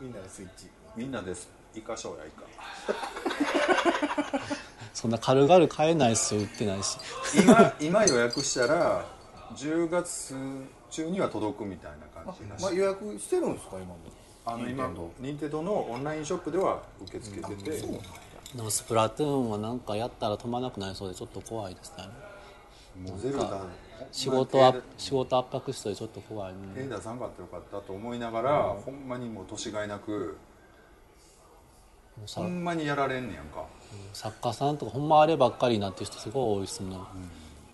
[0.00, 1.48] りみんなでスイッチみんなです。
[1.74, 2.42] 行かしょうやいか。
[4.94, 6.98] そんな軽々買えないっすよ売ってないし。
[7.42, 9.04] 今今予約したら
[9.56, 10.34] 10月
[10.90, 12.64] 中には届くみたいな感じらしい。
[12.64, 13.96] まあ、予約してるんですか今も？
[14.44, 14.90] あの今
[15.20, 17.70] 任天堂のオンラインショップでは受け付けてて。
[18.54, 22.08] でもスプラトゥーンはなんかやったら止まらなくなりそうでちょっと怖いですね。
[23.08, 23.62] もうゼルダ
[24.10, 30.36] 仕事は仕事圧迫しそうでちょっと怖いね手出さんかったらよかったと思いながら、ほんまにもう年がいなく
[32.34, 33.66] ほんまにやられんねやんか。
[34.12, 37.06] 作家さんとかほんまあればっかりになってる人すごい多いっすもん、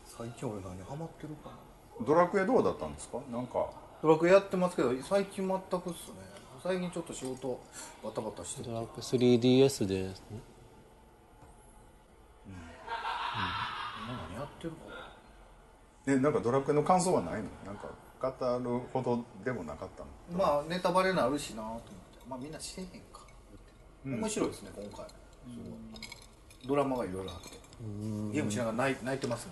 [0.07, 2.07] 最近俺何ハマってるかな。
[2.07, 3.19] ドラクエどうだったんですか？
[3.31, 3.67] なんか。
[4.01, 6.15] ドラクエやってますけど最近全くっすね。
[6.63, 7.61] 最近ちょっと仕事
[8.03, 8.69] バタバタしてて。
[8.69, 10.41] ドラクエ 3DS ですね。
[14.07, 14.77] 何やってるか
[16.09, 17.43] えなんかドラクエの感想はないの？
[17.67, 17.89] なんか
[18.21, 20.03] 語るほどでもなかった
[20.33, 20.39] の？
[20.39, 21.89] まあネタバレになるしなと思って。
[22.29, 23.21] まあみんなしてへんか、
[24.05, 25.07] 面白いですね今回。
[26.67, 27.51] ドラマがいろいろあって。
[28.33, 29.49] ゲームしながら泣い泣いてます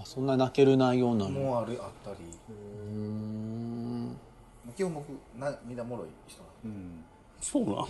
[0.00, 2.16] あそんな泣ける内容なのもんもうあれあったり。
[2.48, 2.54] うー
[2.94, 4.16] ん。
[4.76, 5.06] 基本僕
[5.38, 6.42] 涙もろい人
[7.40, 7.86] そうなん？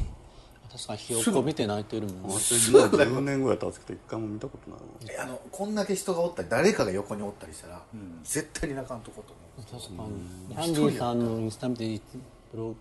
[0.72, 2.34] 確かにひよっこ見て泣いてるもんね。
[2.34, 7.82] 私もう10年ぐらい経つけど一回も見たことないえあのこんだけ人がおったり誰かが横におったりしたら、
[8.24, 9.82] 絶対に泣かんとこと思う。
[9.82, 10.54] 確かに。
[10.54, 12.02] キャンディーさんのインスタ見ていつ
[12.52, 12.76] ブログ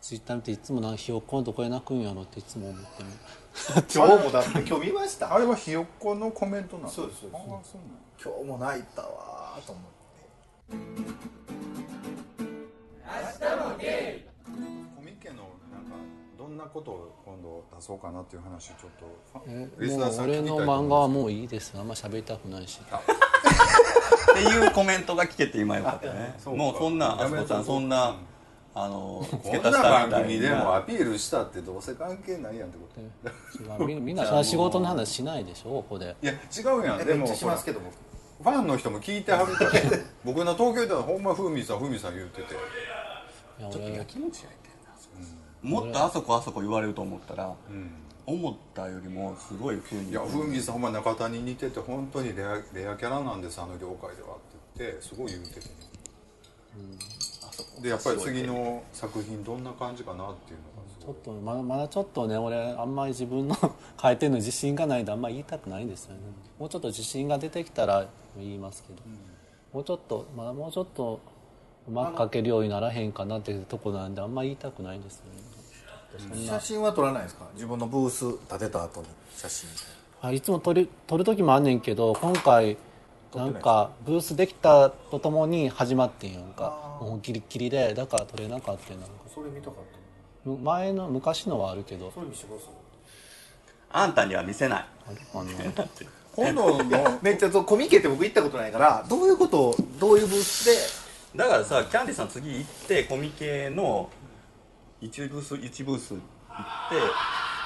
[0.00, 3.08] ツイッター見ていつもなんかひよっこのどこで泣くんやろっていつも思ってる。
[3.92, 7.76] 今日もだって今日見ましたあれはひよっこのコメントなんそうですそうです
[8.22, 9.88] 今日も泣いたわーと思って。
[10.70, 10.76] コ
[13.46, 14.27] ミケのなんかど
[16.48, 21.74] んなことを今度出そうかなっていう話ちょっとえリスナーさんもう俺の漫画はもういいです。
[21.76, 22.80] あんま喋りたくないし。
[22.88, 26.36] っていうコメントが聞けて今よかったね。
[26.44, 28.16] もうそんなあやめとこうそこさんそんな
[28.74, 33.82] あのこんな番組でもなアピールしたってどうせ関係ないやんってこと。
[33.82, 36.14] 違うみ みんなそれは仕事の話しないでしょここで。
[36.22, 36.36] いや違
[36.80, 37.04] うやん。
[37.04, 37.94] でもちゃしますけど僕
[38.42, 39.70] ファンの人も聞いてはるから
[40.24, 42.54] 僕の東京ではほんまふみさんふみさん言ってて。
[42.54, 44.67] いや俺気持ちやいて。
[44.67, 44.67] んな
[45.62, 47.90] もっとあそこあそこ言われると思ったらうん。
[48.28, 55.60] 思ったよりもすごいふうにいやふみさんほんま中田に似てて本当にレアレアキャラなんですあの業界ではって言ってすごい言ってて、
[57.42, 63.56] あそこでやっぱり次の作品どんな感じかなっていうのがすちょっとまだまだちょっとね俺あんまり自分の
[64.02, 66.20] 書いてるの自信がないんであんまり言いたくないんですよね。
[66.58, 68.06] もうちょっと自信が出てきたら
[68.36, 69.00] 言いますけど、
[69.72, 71.18] もうちょっとまだもうちょっと
[71.88, 73.12] うまく書けるようにならへん。
[73.12, 75.24] かなっていうとこなんであんまり言いたくないんですよ
[76.34, 77.46] ね写真は撮らないですか？
[77.54, 79.68] 自分のブース立てた後に写真
[80.20, 82.76] あいつも撮る撮る時もあんねんけど今回
[83.34, 86.98] なんかブースできたとともに始まってんやんか。
[87.00, 89.06] もうギリッギリでだから撮れなかったんな。
[89.06, 89.74] んかそれ見たかっ
[90.44, 92.10] たむ前の昔のはあるけど。
[92.12, 92.70] それ見せてください
[93.90, 94.86] あんたには見せない。
[95.06, 101.07] ある のめっちゃそうコミケって僕行ったことないからどういうことをどういうブースで
[101.38, 104.10] だからさキャンディーさん次行ってコミケの
[105.00, 106.20] 1ブース1ブース行っ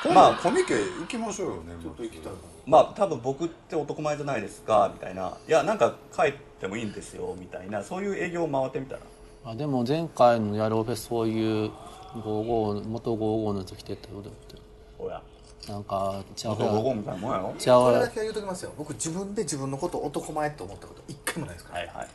[0.05, 2.33] てまあコミケ行きましょうよねちょっと行きたい
[2.67, 5.39] まあ多分僕って男前じゃないですかみたいな。
[5.49, 7.83] いやなんか帰ってもいいんですよみたいな。
[7.83, 9.01] そういう営業を回ってみたら。
[9.45, 11.71] あでも前回のやろうフェスそういう
[12.15, 14.57] 55元55の時来てたよだって。
[14.99, 15.23] ほら
[15.69, 17.55] なんかちゃう元午後みたいなもんやろ？
[17.57, 18.73] ちゃうそれだけは言うときますよ。
[18.77, 21.79] 僕自分で自分のことを男前って思ったこと一回もないですから。
[21.79, 22.09] はいはい。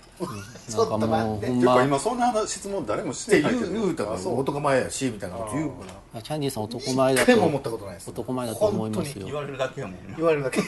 [0.70, 1.48] ちょっと待って。
[1.48, 3.72] 今そんな話質問誰もしっててないけど。
[3.72, 8.10] 言うたらあそう男前やしみたいなこと言うからキャンディーさん男前だ一回も思ったとことないです。
[8.10, 9.26] 男前だと思いますよ。
[9.26, 10.62] 言われるだけやもんね言われるだけ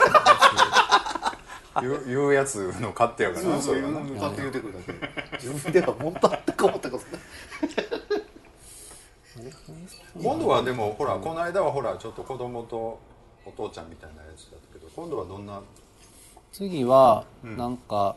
[1.82, 3.99] 言う言うやつの勝手やからなそれはな。
[3.99, 4.80] 勝手に言ってくるだ
[5.32, 5.38] け。
[5.38, 7.19] 自分では本当あったか思ったことない
[10.21, 12.99] 今度はでもほらこの間はほらちょっと子供と
[13.45, 15.61] お父ちゃんみたいなやつだったけど今度はどんな？
[16.51, 18.15] 次はなんか、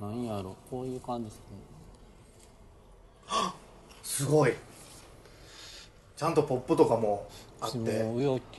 [0.00, 0.56] なんやろ？
[0.70, 1.42] こういう感じですね。
[4.02, 4.54] すごい。
[6.16, 7.26] ちゃんとポップとかも
[7.60, 7.78] あって。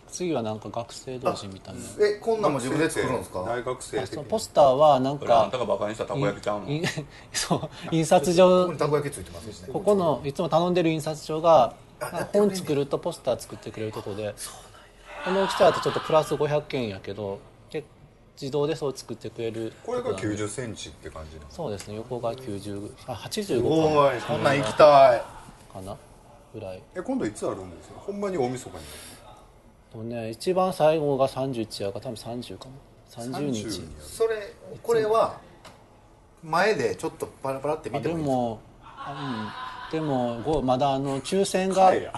[0.09, 1.79] 次はなんか学生同士みたいな。
[2.05, 3.43] えこんなんも自分で作るんですか？
[3.43, 6.69] 大学生的そのポスターはなんかたがバカにしたたこ焼きちゃうの？
[6.69, 6.83] い
[7.33, 9.69] そう印刷こ所こにたこ焼きついてますしね。
[9.71, 11.73] ここのいつも頼んでる印刷所が
[12.33, 14.33] 本作るとポスター作ってくれるとこで。
[15.25, 17.39] この大きさだとちょっとプラス500円やけど
[17.69, 17.85] け
[18.41, 19.71] 自動でそう作ってくれる。
[19.85, 21.95] これがとこなんで9 0ンチって感じそうですね。
[21.95, 25.17] 横が90あす85ごいかこんなん行きたい。
[25.17, 25.97] なかな？
[26.53, 26.83] ぐらい。
[26.93, 27.99] え今度いつあるんですか？
[27.99, 28.83] ほんまに大晦日に。
[29.93, 33.37] とね一番最後が31やから多分30かな。
[33.39, 33.65] 30日。
[33.65, 35.37] 30それこれは
[36.43, 38.31] 前でちょっとパラパラって見てもいいですか？
[38.31, 38.59] も、
[39.07, 39.47] うん、
[39.93, 42.09] でもごまだあの抽選がえ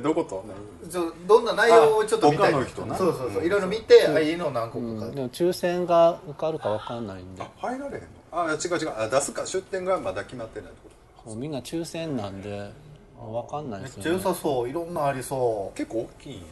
[0.00, 0.44] どこと？
[0.90, 2.52] ちょどんな内容をちょっと見たい。
[2.52, 2.96] の人な？
[2.96, 3.46] そうそうそう。
[3.46, 7.42] いろいろ見てあいいの何個かうん、でも抽選が受かるか分かんないんで。
[7.42, 8.08] あ入られへんの？
[8.32, 8.92] あ違う違う。
[8.98, 10.90] あ出すか出店がまだ決まってないってこ
[11.22, 11.30] と？
[11.30, 12.72] もうみんな抽選なんで
[13.16, 14.68] 分かんないめっですよ、ね、ちゃ良さそう。
[14.68, 15.78] いろんなありそう。
[15.78, 16.42] 結構大きいんや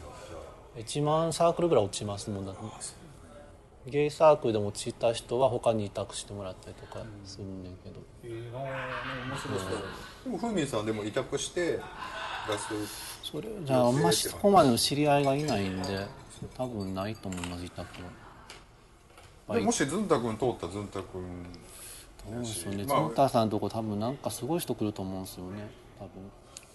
[0.85, 2.61] じ1万サークルぐらい落ちますもんだって。
[3.85, 8.67] ゲイサークルでも落ちた人は他に委託してもらったりとかするんだけど、いいな面
[9.35, 9.83] 白そう
[10.23, 11.79] ふみさんでも委託して
[12.47, 13.23] 出す。
[13.23, 16.07] それじゃああんましそこまでの知り合いがいないんで
[16.57, 17.87] 多分ないと思います委託
[19.47, 19.55] は。
[19.55, 21.45] でもしずんたくん通ったずんたくん
[22.23, 25.69] そうですよね、まあゾンタさんのとこ多分なんかすごい人来ると思うんですよね。
[25.99, 26.09] 多分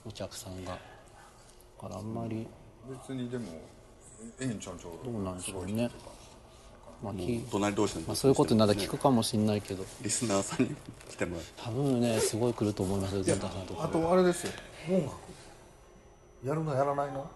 [0.07, 0.73] お客さんが。
[0.73, 0.79] だ
[1.81, 2.47] からあんまり。
[2.91, 3.45] 別にでも
[4.39, 5.05] ええんちゃんちゃう。
[5.05, 5.91] どうなんでしょうね、
[7.03, 9.85] まあき隣同士のまあ、そういうことになら聞くかもしれないけど。
[10.03, 10.75] リスナーさんに。
[11.09, 14.53] 来てもらう多分ねすごい来ると思いますよゾンタさんのとこあとあれですよ。
[14.89, 15.15] 音楽。
[16.45, 17.31] やるのやらないの？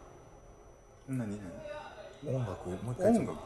[1.08, 2.34] 何何？
[2.34, 3.38] 音楽もう一回音楽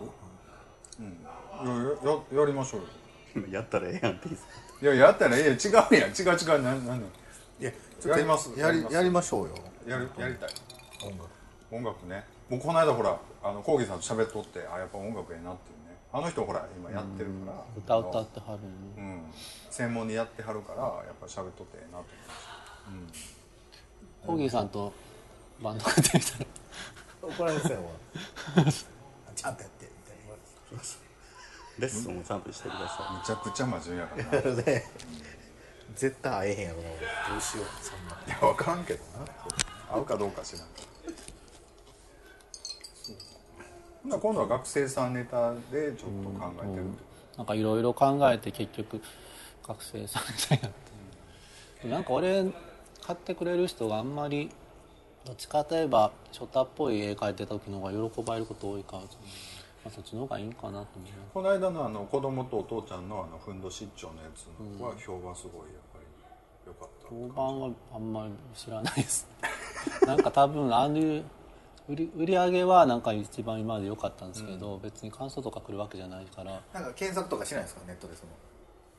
[0.99, 1.19] うん。
[1.65, 2.79] やややりましょ
[3.37, 3.47] うよ。
[3.51, 4.29] やったらええやんって
[4.83, 5.93] 言いいややったらええ違うやん。
[5.93, 6.63] 違う違う。
[6.63, 6.99] 何何？
[7.61, 7.71] いや
[8.07, 8.59] やります。
[8.59, 8.95] やります。
[8.95, 9.55] やりましょうよ。
[9.87, 10.51] やるやりたい。
[11.03, 11.29] 音楽。
[11.71, 12.25] 音楽ね。
[12.49, 15.79] もうこの間ほらあのコーギーさんと喋っとってあやっぱ音楽ええなっていう。
[15.81, 15.86] ね
[16.17, 17.65] あの人ほら今やってるから。
[17.77, 18.61] 歌歌ってはる
[18.97, 19.23] うのん。
[19.71, 22.05] 専門にやってはるからやっぱ喋っとってええなと
[24.27, 24.93] コーギーさんと
[25.63, 26.47] バンド組んでみたら。
[27.35, 27.81] 怒られてたよ
[29.35, 30.23] ちゃんとやってみたいな。
[30.71, 30.85] 言わ
[31.79, 34.57] レッスンをちゃんとしてくださむちゃくちゃ真面目やからな。
[34.65, 34.85] ね。
[35.95, 36.99] 絶対会えへんやろな俺。
[37.33, 38.15] どうしようそんな。
[38.27, 39.27] いや分からんけどな。
[39.91, 40.89] 合うかどうか知らんけど
[43.07, 43.17] ほん
[43.59, 43.69] なら
[44.09, 47.05] 今度は学生さんネタでちょっと考えてるって
[47.37, 49.03] なんかいろいろ考えて結局
[49.67, 50.87] 学生さんみたいになって。
[51.89, 52.45] なんか俺
[53.07, 54.51] 買ってくれる人があんまり
[55.25, 59.09] どっちかといえばショタっぽい絵描いてた時の方が喜ばれること多いから、ま
[59.87, 64.47] あ、そっちの方がいいんかなと思いますこの間のあの子供とお父ちゃんのあのふんどしっちょのやつ
[64.83, 66.07] は評判すごいやっぱり
[66.67, 67.09] 良かった。
[67.09, 69.29] 評判はあんまり知らないです。
[70.07, 71.25] なんか多分ああいう
[71.89, 77.83] 売り売り上げはなんか一番今まで良かったんですけど、別に感想とか来るわけじゃないから、なんか検索とかしないですか？
[77.87, 78.31] ネットでその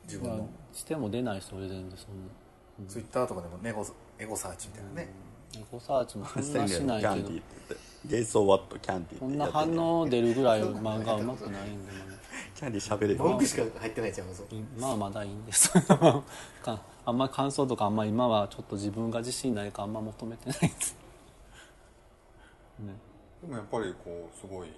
[0.04, 2.88] 自分まあのしても出ない人俺全然そんな。
[2.88, 3.84] ツイッターとかでもネゴ
[4.18, 5.08] エゴサーチみたいなね。
[5.56, 7.14] エゴサーチもそいんなしないけど。
[7.14, 11.98] キャンディーって言ってゲイソーワットキャンディーそんな反応出るぐらい漫画うまくないんで、ま
[12.54, 13.16] キャンディー喋れる。
[13.16, 14.28] 文句しか入ってないじゃん
[14.78, 15.70] まあまだいいんです。
[16.62, 20.96] かあんまり感想とかあんまり今はちょっと自分が自信ないからあんま求めてないです
[22.80, 22.94] ね。
[23.42, 24.68] でもやっぱりこうすごい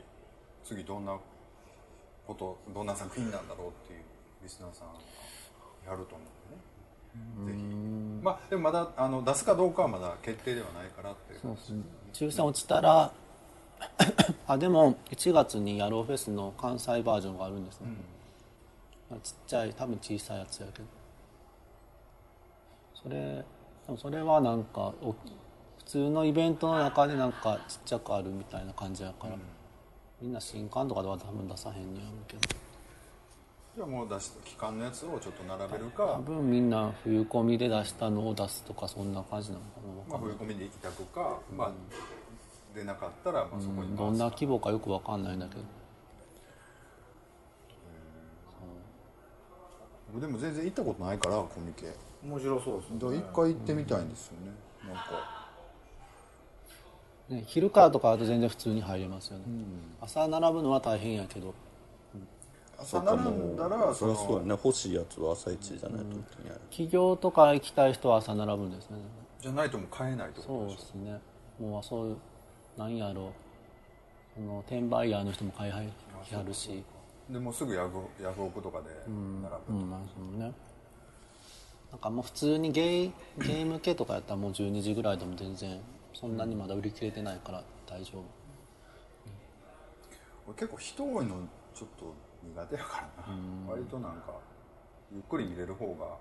[0.64, 1.16] 次どんな
[2.26, 4.00] ことどんな作品なんだろうっていう
[4.42, 4.88] リスナーさん
[5.88, 6.24] やると思
[7.38, 7.58] うんでね。
[7.58, 7.64] ぜひ。
[8.22, 11.40] まあでもまだあの出すかどうかはまだ決定ではないからっていう。
[11.40, 11.82] そうですね
[12.12, 13.12] 抽選落ちたら
[14.46, 17.86] あでも1月にヤローフェスの関西バージョンがあるんですね、
[19.10, 20.84] まあちっちゃい多分小さいやつやけど。
[23.02, 23.44] それ
[23.96, 24.92] それはなんか
[25.90, 29.34] 通のイベントの中でなんかちっちゃくあるみたいな感じやから、
[30.22, 32.42] みんな新刊とかでは多分出さへんにやるけど
[33.74, 39.66] じゃあもう出した期間のやつをちょっと並べる多か、分みんな冬込みで出したのを出すとかそんな感じなのか
[40.08, 40.16] な。
[40.16, 41.72] まあ、冬込みでいただくか、まあ
[42.72, 45.56] 出なかったらまあそこにどんな規模かよくわかんないんだけ
[50.14, 50.20] ど。
[50.20, 51.92] でも全然行ったことないからコミケ。
[52.24, 54.52] 面白そうですだから一回行ってみたいんですよね、
[54.86, 55.39] なんか
[57.30, 59.44] ね、昼からとかだと全然普通に入れますよね、
[60.00, 61.54] 朝並ぶのは大変やけど。
[62.76, 64.48] 朝並んだらそりゃそうやね。
[64.50, 68.96] 欲しいやつは朝一じゃないと本当にある企業とか行きたい人は朝並ぶんですね。
[69.40, 70.78] じゃないともう買えないってこそうとでしょ。
[70.80, 71.20] ですね。
[71.60, 72.16] もうそういう
[72.78, 73.26] なんやろ。
[73.26, 73.32] う
[74.34, 76.82] その転売ヤーの人も買いはるし。
[77.28, 79.18] でもうすぐヤフヤフオクとかで並
[79.68, 79.90] ぶ、うん。
[79.90, 80.52] まあそのね。
[81.90, 85.80] なんかもう普通にゲイゲーム系とかやったらもう12時ぐらいでも全然
[86.14, 88.24] そんなにまだ売り切れてないから大丈夫。
[90.46, 91.36] 俺結構人多いの
[91.74, 94.34] ちょっと苦手やからな、割となんか
[95.12, 96.16] ゆっくり見れる方が。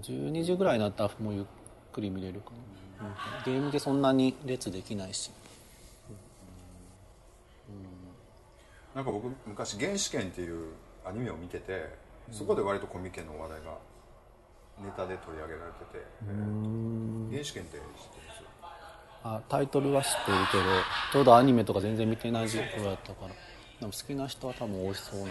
[0.00, 1.44] 12時ぐらいになったらもうゆっ
[1.92, 2.52] くり見れるか
[3.00, 3.14] な、うん。
[3.44, 5.30] ゲームでそんなに列できないし。
[8.94, 11.88] なんか僕昔「原始圏」っていうアニメを見てて
[12.30, 13.78] そこで割とコミケの話題が
[14.80, 16.04] ネタで取り上げられてて
[17.32, 17.88] 「原始圏」って知って
[18.28, 18.31] ますあ
[19.48, 20.64] タイトルは知ってるけど
[21.12, 25.26] ちょうどアニメとか全然見てない時期やったからでも好きな人は多分多いそうな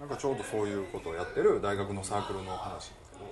[0.00, 2.62] なんかちょうどそういうことをやってる大学のサークルの話。
[2.62, 3.24] なんですけど、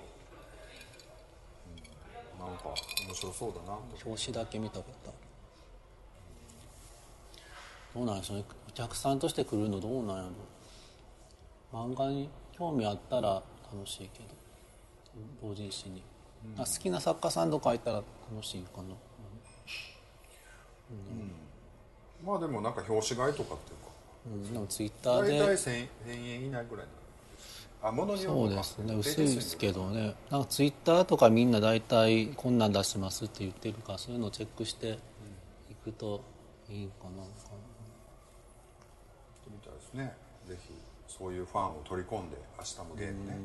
[2.44, 2.74] うん、なんか
[3.06, 3.66] 面白そうだな。
[3.66, 5.14] と表紙だけ見たこと
[7.94, 8.44] どうなんでしょうね。
[8.68, 10.30] お客さんとして来るのどうなんやろ
[11.72, 16.02] 漫画に興味あったら楽しいけど同人誌に、
[16.58, 17.96] あ好きな作家さんとかいたら
[18.30, 18.94] 楽しいかな
[22.24, 23.86] まあでもなんか表紙買いとかっていうか。
[24.26, 28.94] うん、でもツイッター大体で1000円以内ぐらいなあ物によるそうですね。
[28.96, 30.14] 薄いですけどね。
[30.30, 34.98] なんかツイッターとかみんな大体こんなん出しますって言ってるからそういうのをチェックして
[35.70, 36.22] いくと
[36.68, 37.22] いいかな。
[39.48, 40.16] みたいですね。
[40.48, 40.74] ぜひ
[41.06, 43.36] そういうファンを取り込んで明日もゲームね。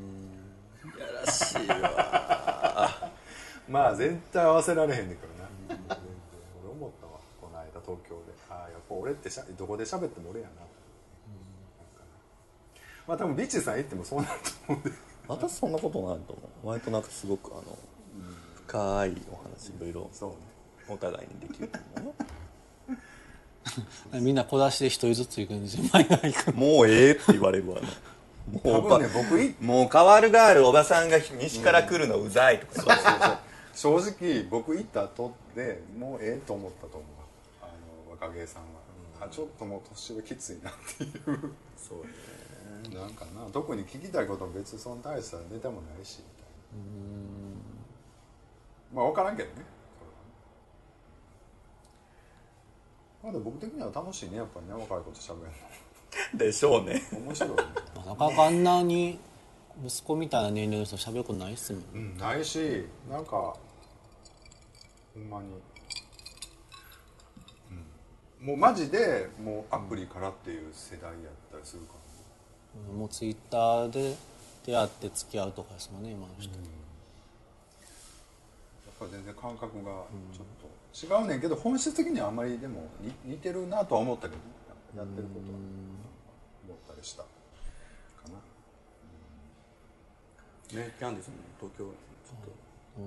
[0.98, 3.12] やらしいわ。
[3.70, 5.98] まあ絶対合わせられへんねんけどな全然
[6.64, 8.34] 俺思ったわこの間東京で。
[8.50, 10.54] ああやっぱ俺ってしゃどこで喋っても俺やな。
[10.56, 10.68] なん。
[10.68, 12.04] か
[13.08, 14.98] まあ多分リッチーさん行ってもそうなると思うんで。
[15.28, 16.68] 私そんなことないと思う。
[16.68, 17.78] 割となんかすごくあの
[18.68, 20.36] 深いお話いろいろそうね。
[20.90, 22.28] お互いにできると思うよ。
[24.22, 27.88] みんな小出しで一人ずつ行くんですよ前が行くもうええって言われるわね
[28.64, 33.20] もう多分ね僕いもう変わるガールおばさんが西から来るのうざいとかそうそう
[33.84, 34.02] そう。
[34.04, 37.21] 正直僕行った後でもうええと思ったと思う
[38.22, 38.64] あの若芸さん。
[38.64, 38.70] は、
[39.20, 41.54] あちょっともう年はきついなっていう。
[41.76, 41.98] そう
[42.90, 42.96] ね。
[42.96, 46.46] なんかな特に聞きたいことも別にその大したネタもないしみたい
[48.96, 49.02] な。
[49.02, 49.56] まあ分からんけどね
[53.24, 55.36] まあでも僕的には楽しいねやっぱりね若い子と喋
[56.34, 57.02] るでしょうね。
[57.12, 57.56] の面白いね。
[57.96, 59.20] なかなかあんなに
[59.86, 65.62] 息子みたいな年齢の人喋ることないっすもんうんないしなんかほんまに、うん、
[68.42, 71.14] もうマジでもうアプリからっていう世代やっ
[71.52, 71.94] たりするか
[72.90, 74.16] ら、もうツイッターで
[74.66, 76.56] 出会って付き合うとかですもんね今の人、や
[78.90, 79.92] っぱ全然感覚が
[80.34, 84.42] ちょっと違うねんけど本質的にはあんまりでも似似てるなとは思ったけどね
[84.98, 85.58] やってることは
[86.68, 87.30] 思ったりしたか
[90.74, 90.80] な。
[90.80, 92.52] ねキャンディーさんも東京ちょっと。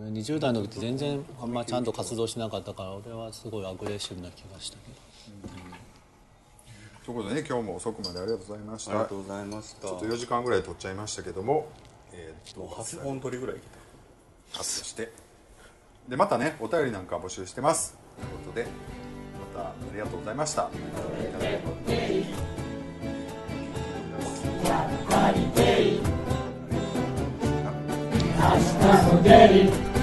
[0.00, 5.03] 俺20代の時って全然あんまちゃんと活動しなかったから俺はすごいアグレッシブな気がしたけど
[7.04, 8.90] ということでね今日も遅くまでありがとうございました。
[8.92, 9.88] ありがとうございました。
[9.88, 11.68] ちょっと4時間ぐらい撮っちゃいましたけども
[12.12, 13.66] えー、もう8本取りぐらいいけ
[14.52, 15.12] たカットして。
[16.08, 17.98] でまたねお便りなんか募集してます。
[18.16, 18.66] ということで
[19.54, 20.70] またありがとうございました。
[28.36, 29.93] 明日も出る